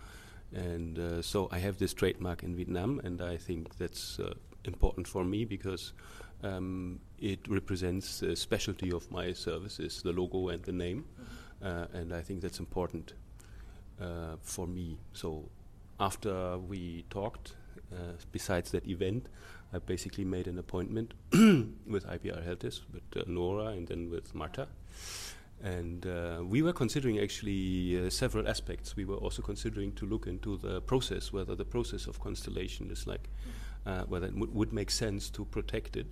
and 0.54 0.98
uh, 0.98 1.20
so 1.20 1.50
I 1.52 1.58
have 1.58 1.76
this 1.76 1.92
trademark 1.92 2.42
in 2.42 2.56
Vietnam, 2.56 3.02
and 3.04 3.20
I 3.20 3.36
think 3.36 3.76
that's 3.76 4.18
uh, 4.18 4.32
important 4.64 5.06
for 5.06 5.24
me 5.24 5.44
because 5.44 5.92
um, 6.42 7.00
it 7.18 7.40
represents 7.48 8.20
the 8.20 8.34
specialty 8.34 8.92
of 8.92 9.10
my 9.10 9.32
services, 9.32 10.02
the 10.02 10.12
logo 10.12 10.48
and 10.48 10.62
the 10.62 10.72
name, 10.72 11.04
uh, 11.62 11.86
and 11.92 12.12
I 12.12 12.22
think 12.22 12.40
that's 12.40 12.58
important 12.58 13.14
uh, 14.00 14.36
for 14.40 14.66
me. 14.66 14.98
So 15.12 15.50
after 15.98 16.56
we 16.58 17.04
talked, 17.10 17.54
uh, 17.92 18.12
besides 18.32 18.70
that 18.70 18.86
event, 18.88 19.26
I 19.72 19.78
basically 19.78 20.24
made 20.24 20.48
an 20.48 20.58
appointment 20.58 21.14
with 21.32 22.06
IPR 22.06 22.46
Helpdesk, 22.46 22.80
with 22.92 23.02
uh, 23.16 23.22
Nora, 23.26 23.66
and 23.66 23.86
then 23.86 24.10
with 24.10 24.34
Marta. 24.34 24.68
And 25.62 26.06
uh, 26.06 26.42
we 26.42 26.62
were 26.62 26.72
considering 26.72 27.20
actually 27.20 28.06
uh, 28.06 28.08
several 28.08 28.48
aspects. 28.48 28.96
We 28.96 29.04
were 29.04 29.16
also 29.16 29.42
considering 29.42 29.92
to 29.92 30.06
look 30.06 30.26
into 30.26 30.56
the 30.56 30.80
process, 30.80 31.32
whether 31.32 31.54
the 31.54 31.66
process 31.66 32.06
of 32.06 32.18
constellation 32.18 32.90
is 32.90 33.06
like, 33.06 33.28
whether 34.08 34.28
it 34.28 34.34
would 34.34 34.72
make 34.72 34.90
sense 34.90 35.28
to 35.30 35.44
protect 35.44 35.96
it 35.96 36.06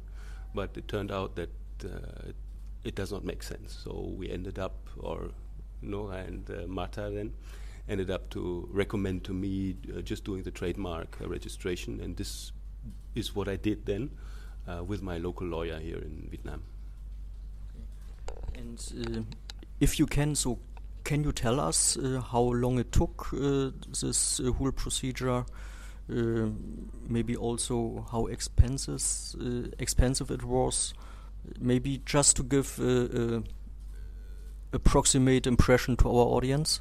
but 0.54 0.76
it 0.76 0.88
turned 0.88 1.11
out 1.11 1.37
that 1.37 1.50
uh, 1.84 2.32
it 2.84 2.94
does 2.94 3.12
not 3.12 3.24
make 3.24 3.42
sense. 3.42 3.78
So 3.84 4.14
we 4.16 4.30
ended 4.30 4.58
up, 4.58 4.88
or 4.98 5.30
Nora 5.82 6.18
and 6.18 6.50
uh, 6.50 6.66
Marta 6.66 7.11
then, 7.12 7.32
ended 7.88 8.11
up 8.11 8.28
to 8.30 8.68
recommend 8.70 9.24
to 9.24 9.32
me 9.32 9.76
uh, 9.96 10.00
just 10.02 10.24
doing 10.24 10.42
the 10.42 10.50
trademark 10.50 11.16
uh, 11.22 11.28
registration, 11.28 12.00
and 12.00 12.16
this 12.16 12.52
is 13.14 13.34
what 13.34 13.48
I 13.48 13.56
did 13.56 13.87
then 13.87 14.11
uh, 14.66 14.84
with 14.84 15.02
my 15.02 15.18
local 15.18 15.46
lawyer 15.46 15.78
here 15.78 15.98
in 15.98 16.28
Vietnam. 16.30 16.62
And 18.54 18.92
uh, 19.00 19.20
if 19.80 19.98
you 19.98 20.06
can, 20.06 20.34
so 20.34 20.58
can 21.04 21.24
you 21.24 21.32
tell 21.32 21.61
us 21.61 21.96
how 22.30 22.42
long 22.42 22.78
it 22.78 22.92
took 22.92 23.30
this 23.30 24.40
whole 24.58 24.72
procedure? 24.72 25.44
Uh, 26.11 26.49
maybe 27.07 27.37
also 27.37 28.07
how 28.11 28.27
expensive 28.27 29.03
uh, 29.40 29.68
expensive 29.79 30.31
it 30.31 30.42
was. 30.42 30.94
Maybe 31.61 32.01
just 32.07 32.37
to 32.37 32.42
give 32.42 32.79
a, 32.81 33.37
a 33.37 33.42
approximate 34.73 35.47
impression 35.47 35.97
to 35.99 36.09
our 36.09 36.27
audience. 36.37 36.81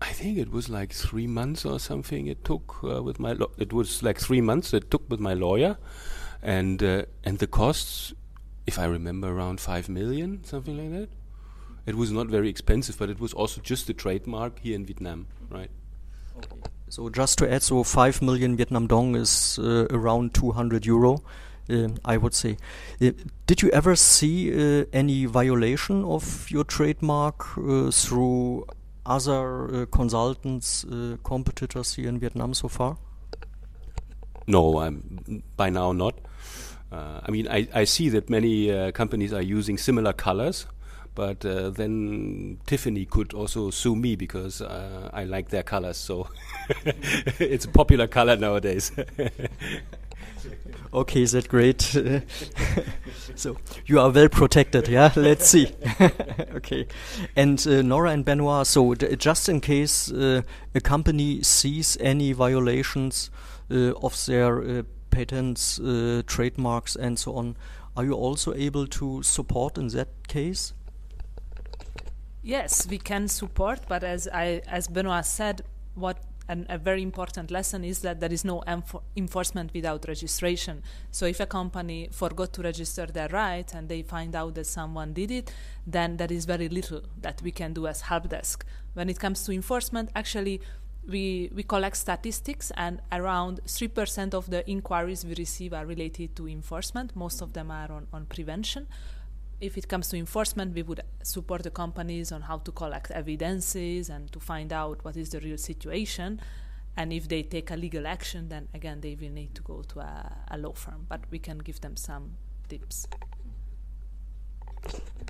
I 0.00 0.12
think 0.12 0.38
it 0.38 0.50
was 0.50 0.68
like 0.68 0.92
three 0.92 1.26
months 1.26 1.64
or 1.64 1.78
something. 1.78 2.26
It 2.26 2.44
took 2.44 2.82
uh, 2.82 3.02
with 3.02 3.18
my 3.18 3.36
it 3.58 3.72
was 3.72 4.02
like 4.02 4.18
three 4.18 4.40
months. 4.40 4.72
It 4.74 4.90
took 4.90 5.08
with 5.10 5.20
my 5.20 5.34
lawyer, 5.34 5.76
and 6.42 6.82
uh, 6.82 7.04
and 7.24 7.38
the 7.38 7.46
costs, 7.46 8.14
if 8.66 8.78
I 8.78 8.86
remember, 8.86 9.28
around 9.28 9.60
five 9.60 9.88
million, 9.88 10.44
something 10.44 10.76
like 10.76 11.00
that. 11.00 11.08
It 11.86 11.94
was 11.94 12.10
not 12.10 12.28
very 12.28 12.48
expensive, 12.48 12.98
but 12.98 13.10
it 13.10 13.20
was 13.20 13.34
also 13.34 13.60
just 13.60 13.88
a 13.90 13.94
trademark 13.94 14.60
here 14.60 14.74
in 14.74 14.86
Vietnam, 14.86 15.26
right? 15.50 15.70
Okay. 16.38 16.73
So 16.94 17.08
just 17.08 17.38
to 17.38 17.52
add, 17.52 17.64
so 17.64 17.82
5 17.82 18.22
million 18.22 18.56
Vietnam 18.56 18.86
dong 18.86 19.16
is 19.16 19.58
uh, 19.58 19.88
around 19.90 20.32
200 20.32 20.86
euro, 20.86 21.24
uh, 21.68 21.88
I 22.04 22.16
would 22.16 22.34
say. 22.34 22.56
Uh, 23.02 23.10
did 23.48 23.62
you 23.62 23.70
ever 23.70 23.96
see 23.96 24.52
uh, 24.52 24.84
any 24.92 25.24
violation 25.24 26.04
of 26.04 26.48
your 26.52 26.62
trademark 26.62 27.58
uh, 27.58 27.90
through 27.90 28.66
other 29.04 29.74
uh, 29.74 29.86
consultants, 29.86 30.86
competitors 31.24 31.94
here 31.94 32.08
in 32.08 32.20
Vietnam 32.20 32.54
so 32.54 32.68
far? 32.68 32.96
No, 34.46 34.78
I'm 34.78 35.42
by 35.56 35.70
now 35.70 35.90
not. 35.90 36.14
I 36.92 37.28
mean, 37.28 37.48
I, 37.48 37.66
I 37.74 37.82
see 37.82 38.08
that 38.10 38.30
many 38.30 38.92
companies 38.92 39.32
are 39.32 39.42
using 39.42 39.78
similar 39.78 40.12
colors 40.12 40.66
but 41.14 41.44
uh, 41.44 41.70
then 41.70 42.58
Tiffany 42.66 43.04
could 43.04 43.34
also 43.34 43.70
sue 43.70 43.94
me 43.94 44.16
because 44.16 44.60
uh, 44.60 45.10
I 45.12 45.24
like 45.24 45.50
their 45.50 45.62
colors. 45.62 45.96
So 45.96 46.28
it's 47.38 47.64
a 47.64 47.68
popular 47.68 48.06
color 48.06 48.36
nowadays. 48.36 48.90
okay, 50.94 51.22
is 51.22 51.32
that 51.32 51.48
great? 51.48 51.82
so 53.34 53.56
you 53.86 54.00
are 54.00 54.10
well 54.10 54.28
protected, 54.28 54.88
yeah? 54.88 55.12
Let's 55.14 55.48
see. 55.48 55.72
okay. 56.54 56.86
And 57.36 57.64
uh, 57.66 57.82
Nora 57.82 58.10
and 58.10 58.24
Benoit, 58.24 58.66
so 58.66 58.94
just 58.94 59.48
in 59.48 59.60
case 59.60 60.10
uh, 60.10 60.42
a 60.74 60.80
company 60.80 61.42
sees 61.42 61.96
any 62.00 62.32
violations 62.32 63.30
uh, 63.70 63.92
of 64.02 64.26
their 64.26 64.62
uh, 64.62 64.82
patents, 65.10 65.80
trademarks, 66.26 66.96
and 66.96 67.18
so 67.18 67.36
on, 67.36 67.56
are 67.96 68.04
you 68.04 68.14
also 68.14 68.52
able 68.52 68.88
to 68.88 69.22
support 69.22 69.78
in 69.78 69.86
that 69.88 70.08
case? 70.26 70.72
Yes, 72.46 72.86
we 72.86 72.98
can 72.98 73.26
support, 73.26 73.80
but 73.88 74.04
as 74.04 74.28
I, 74.28 74.60
as 74.68 74.86
Benoit 74.86 75.24
said, 75.24 75.62
what 75.94 76.18
and 76.46 76.66
a 76.68 76.76
very 76.76 77.02
important 77.02 77.50
lesson 77.50 77.84
is 77.84 78.00
that 78.00 78.20
there 78.20 78.30
is 78.30 78.44
no 78.44 78.62
enforcement 79.16 79.72
without 79.72 80.04
registration. 80.06 80.82
So 81.10 81.24
if 81.24 81.40
a 81.40 81.46
company 81.46 82.10
forgot 82.12 82.52
to 82.52 82.62
register 82.62 83.06
their 83.06 83.28
right 83.28 83.72
and 83.72 83.88
they 83.88 84.02
find 84.02 84.36
out 84.36 84.54
that 84.56 84.66
someone 84.66 85.14
did 85.14 85.30
it, 85.30 85.50
then 85.86 86.18
there 86.18 86.30
is 86.30 86.44
very 86.44 86.68
little 86.68 87.00
that 87.22 87.40
we 87.40 87.50
can 87.50 87.72
do 87.72 87.86
as 87.86 88.02
help 88.02 88.28
desk. 88.28 88.66
When 88.92 89.08
it 89.08 89.18
comes 89.18 89.42
to 89.46 89.52
enforcement, 89.52 90.10
actually, 90.14 90.60
we 91.08 91.50
we 91.54 91.62
collect 91.62 91.96
statistics, 91.96 92.70
and 92.76 93.00
around 93.10 93.60
three 93.66 93.88
percent 93.88 94.34
of 94.34 94.50
the 94.50 94.68
inquiries 94.70 95.24
we 95.24 95.34
receive 95.34 95.72
are 95.72 95.86
related 95.86 96.36
to 96.36 96.46
enforcement. 96.46 97.16
Most 97.16 97.40
of 97.40 97.54
them 97.54 97.70
are 97.70 97.90
on, 97.90 98.06
on 98.12 98.26
prevention. 98.26 98.86
If 99.60 99.78
it 99.78 99.88
comes 99.88 100.08
to 100.08 100.16
enforcement, 100.16 100.74
we 100.74 100.82
would 100.82 101.02
support 101.22 101.62
the 101.62 101.70
companies 101.70 102.32
on 102.32 102.42
how 102.42 102.58
to 102.58 102.72
collect 102.72 103.10
evidences 103.10 104.10
and 104.10 104.30
to 104.32 104.40
find 104.40 104.72
out 104.72 105.04
what 105.04 105.16
is 105.16 105.30
the 105.30 105.40
real 105.40 105.58
situation. 105.58 106.40
And 106.96 107.12
if 107.12 107.28
they 107.28 107.42
take 107.42 107.70
a 107.70 107.76
legal 107.76 108.06
action, 108.06 108.48
then 108.48 108.68
again 108.74 109.00
they 109.00 109.16
will 109.20 109.30
need 109.30 109.54
to 109.54 109.62
go 109.62 109.82
to 109.82 110.00
a, 110.00 110.36
a 110.50 110.58
law 110.58 110.74
firm. 110.74 111.06
But 111.08 111.22
we 111.30 111.38
can 111.38 111.58
give 111.58 111.80
them 111.80 111.96
some 111.96 112.32
tips. 112.68 113.06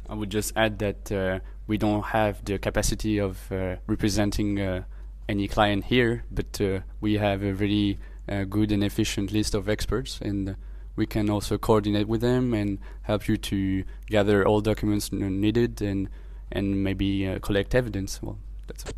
I 0.08 0.14
would 0.14 0.30
just 0.30 0.52
add 0.56 0.78
that 0.80 1.12
uh, 1.12 1.38
we 1.66 1.78
don't 1.78 2.02
have 2.02 2.44
the 2.44 2.58
capacity 2.58 3.18
of 3.18 3.50
uh, 3.50 3.76
representing 3.86 4.60
uh, 4.60 4.84
any 5.28 5.48
client 5.48 5.84
here, 5.84 6.24
but 6.30 6.60
uh, 6.60 6.80
we 7.00 7.14
have 7.14 7.42
a 7.42 7.54
really 7.54 7.98
uh, 8.28 8.44
good 8.44 8.72
and 8.72 8.82
efficient 8.84 9.32
list 9.32 9.54
of 9.54 9.68
experts, 9.68 10.20
and 10.20 10.56
we 10.96 11.06
can 11.06 11.30
also 11.30 11.58
coordinate 11.58 12.08
with 12.08 12.20
them 12.20 12.54
and 12.54 12.78
help 13.02 13.28
you 13.28 13.36
to 13.36 13.84
gather 14.06 14.46
all 14.46 14.60
documents 14.60 15.12
needed 15.12 15.82
and 15.82 16.08
and 16.52 16.84
maybe 16.84 17.26
uh, 17.26 17.38
collect 17.40 17.74
evidence. 17.74 18.22
Well, 18.22 18.38
that's 18.66 18.84
it. 18.84 18.94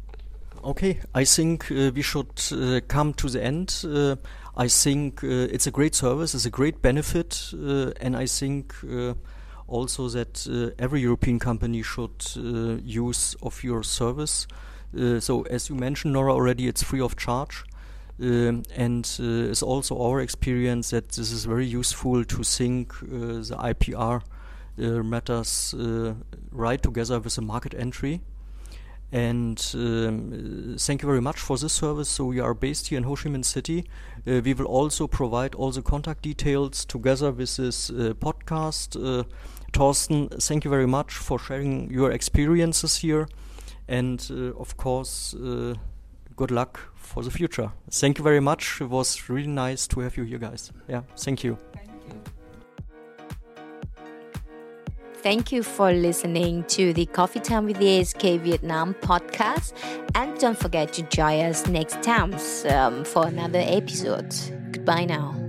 Okay, 0.64 0.98
I 1.14 1.24
think 1.24 1.70
we 1.70 2.02
should 2.02 2.88
come 2.88 3.14
to 3.14 3.28
the 3.28 3.42
end. 3.42 3.84
I 4.56 4.68
think 4.68 5.22
it's 5.22 5.66
a 5.66 5.70
great 5.70 5.94
service, 5.94 6.34
it's 6.34 6.44
a 6.44 6.50
great 6.50 6.82
benefit, 6.82 7.52
and 7.52 8.16
I 8.16 8.26
think 8.26 8.74
also 9.68 10.08
that 10.08 10.46
uh, 10.50 10.74
every 10.78 11.00
European 11.00 11.38
company 11.38 11.82
should 11.82 12.24
uh, 12.36 12.76
use 12.82 13.34
of 13.42 13.62
your 13.64 13.82
service. 13.82 14.46
Uh, 14.96 15.20
so 15.20 15.42
as 15.42 15.68
you 15.68 15.74
mentioned, 15.74 16.12
Nora, 16.12 16.32
already 16.32 16.68
it's 16.68 16.82
free 16.82 17.00
of 17.00 17.16
charge. 17.16 17.64
Um, 18.20 18.62
and 18.74 19.04
uh, 19.20 19.50
it's 19.50 19.62
also 19.62 20.00
our 20.00 20.20
experience 20.20 20.90
that 20.90 21.10
this 21.10 21.30
is 21.30 21.44
very 21.44 21.66
useful 21.66 22.24
to 22.24 22.42
sync 22.42 22.94
uh, 23.02 23.06
the 23.06 23.56
IPR 23.58 24.22
uh, 24.78 24.82
matters 25.02 25.74
right 26.50 26.82
together 26.82 27.20
with 27.20 27.34
the 27.34 27.42
market 27.42 27.74
entry. 27.74 28.20
And 29.12 29.64
um, 29.74 30.76
thank 30.78 31.02
you 31.02 31.06
very 31.06 31.20
much 31.20 31.38
for 31.38 31.56
this 31.56 31.72
service. 31.72 32.08
So 32.08 32.24
we 32.24 32.40
are 32.40 32.54
based 32.54 32.88
here 32.88 32.98
in 32.98 33.04
Ho 33.04 33.14
Chi 33.14 33.28
Minh 33.28 33.44
City. 33.44 33.84
Uh, 34.26 34.40
we 34.44 34.52
will 34.52 34.66
also 34.66 35.06
provide 35.06 35.54
all 35.54 35.70
the 35.70 35.82
contact 35.82 36.22
details 36.22 36.84
together 36.84 37.30
with 37.30 37.56
this 37.56 37.88
uh, 37.90 38.14
podcast. 38.18 38.96
Uh, 38.96 39.24
Torsten, 39.72 40.42
thank 40.42 40.64
you 40.64 40.70
very 40.70 40.86
much 40.86 41.14
for 41.14 41.38
sharing 41.38 41.90
your 41.90 42.10
experiences 42.10 42.96
here. 42.96 43.28
And 43.86 44.26
uh, 44.30 44.58
of 44.58 44.76
course, 44.76 45.34
uh, 45.34 45.74
good 46.36 46.50
luck 46.50 46.80
for 46.94 47.22
the 47.22 47.30
future. 47.30 47.72
Thank 47.90 48.18
you 48.18 48.24
very 48.24 48.40
much. 48.40 48.80
It 48.80 48.88
was 48.88 49.28
really 49.28 49.48
nice 49.48 49.86
to 49.88 50.00
have 50.00 50.16
you 50.16 50.24
here, 50.24 50.38
guys. 50.38 50.72
Yeah, 50.88 51.02
thank 51.16 51.42
you. 51.44 51.58
Thank 55.22 55.50
you 55.50 55.64
for 55.64 55.92
listening 55.92 56.62
to 56.68 56.92
the 56.92 57.06
Coffee 57.06 57.40
Time 57.40 57.64
with 57.64 57.78
the 57.78 57.98
ASK 58.00 58.20
Vietnam 58.20 58.94
podcast. 58.94 59.72
And 60.14 60.38
don't 60.38 60.56
forget 60.56 60.92
to 60.92 61.02
join 61.02 61.40
us 61.46 61.66
next 61.66 62.00
time 62.02 62.36
um, 62.68 63.04
for 63.04 63.26
another 63.26 63.58
episode. 63.64 64.32
Goodbye 64.70 65.06
now. 65.06 65.45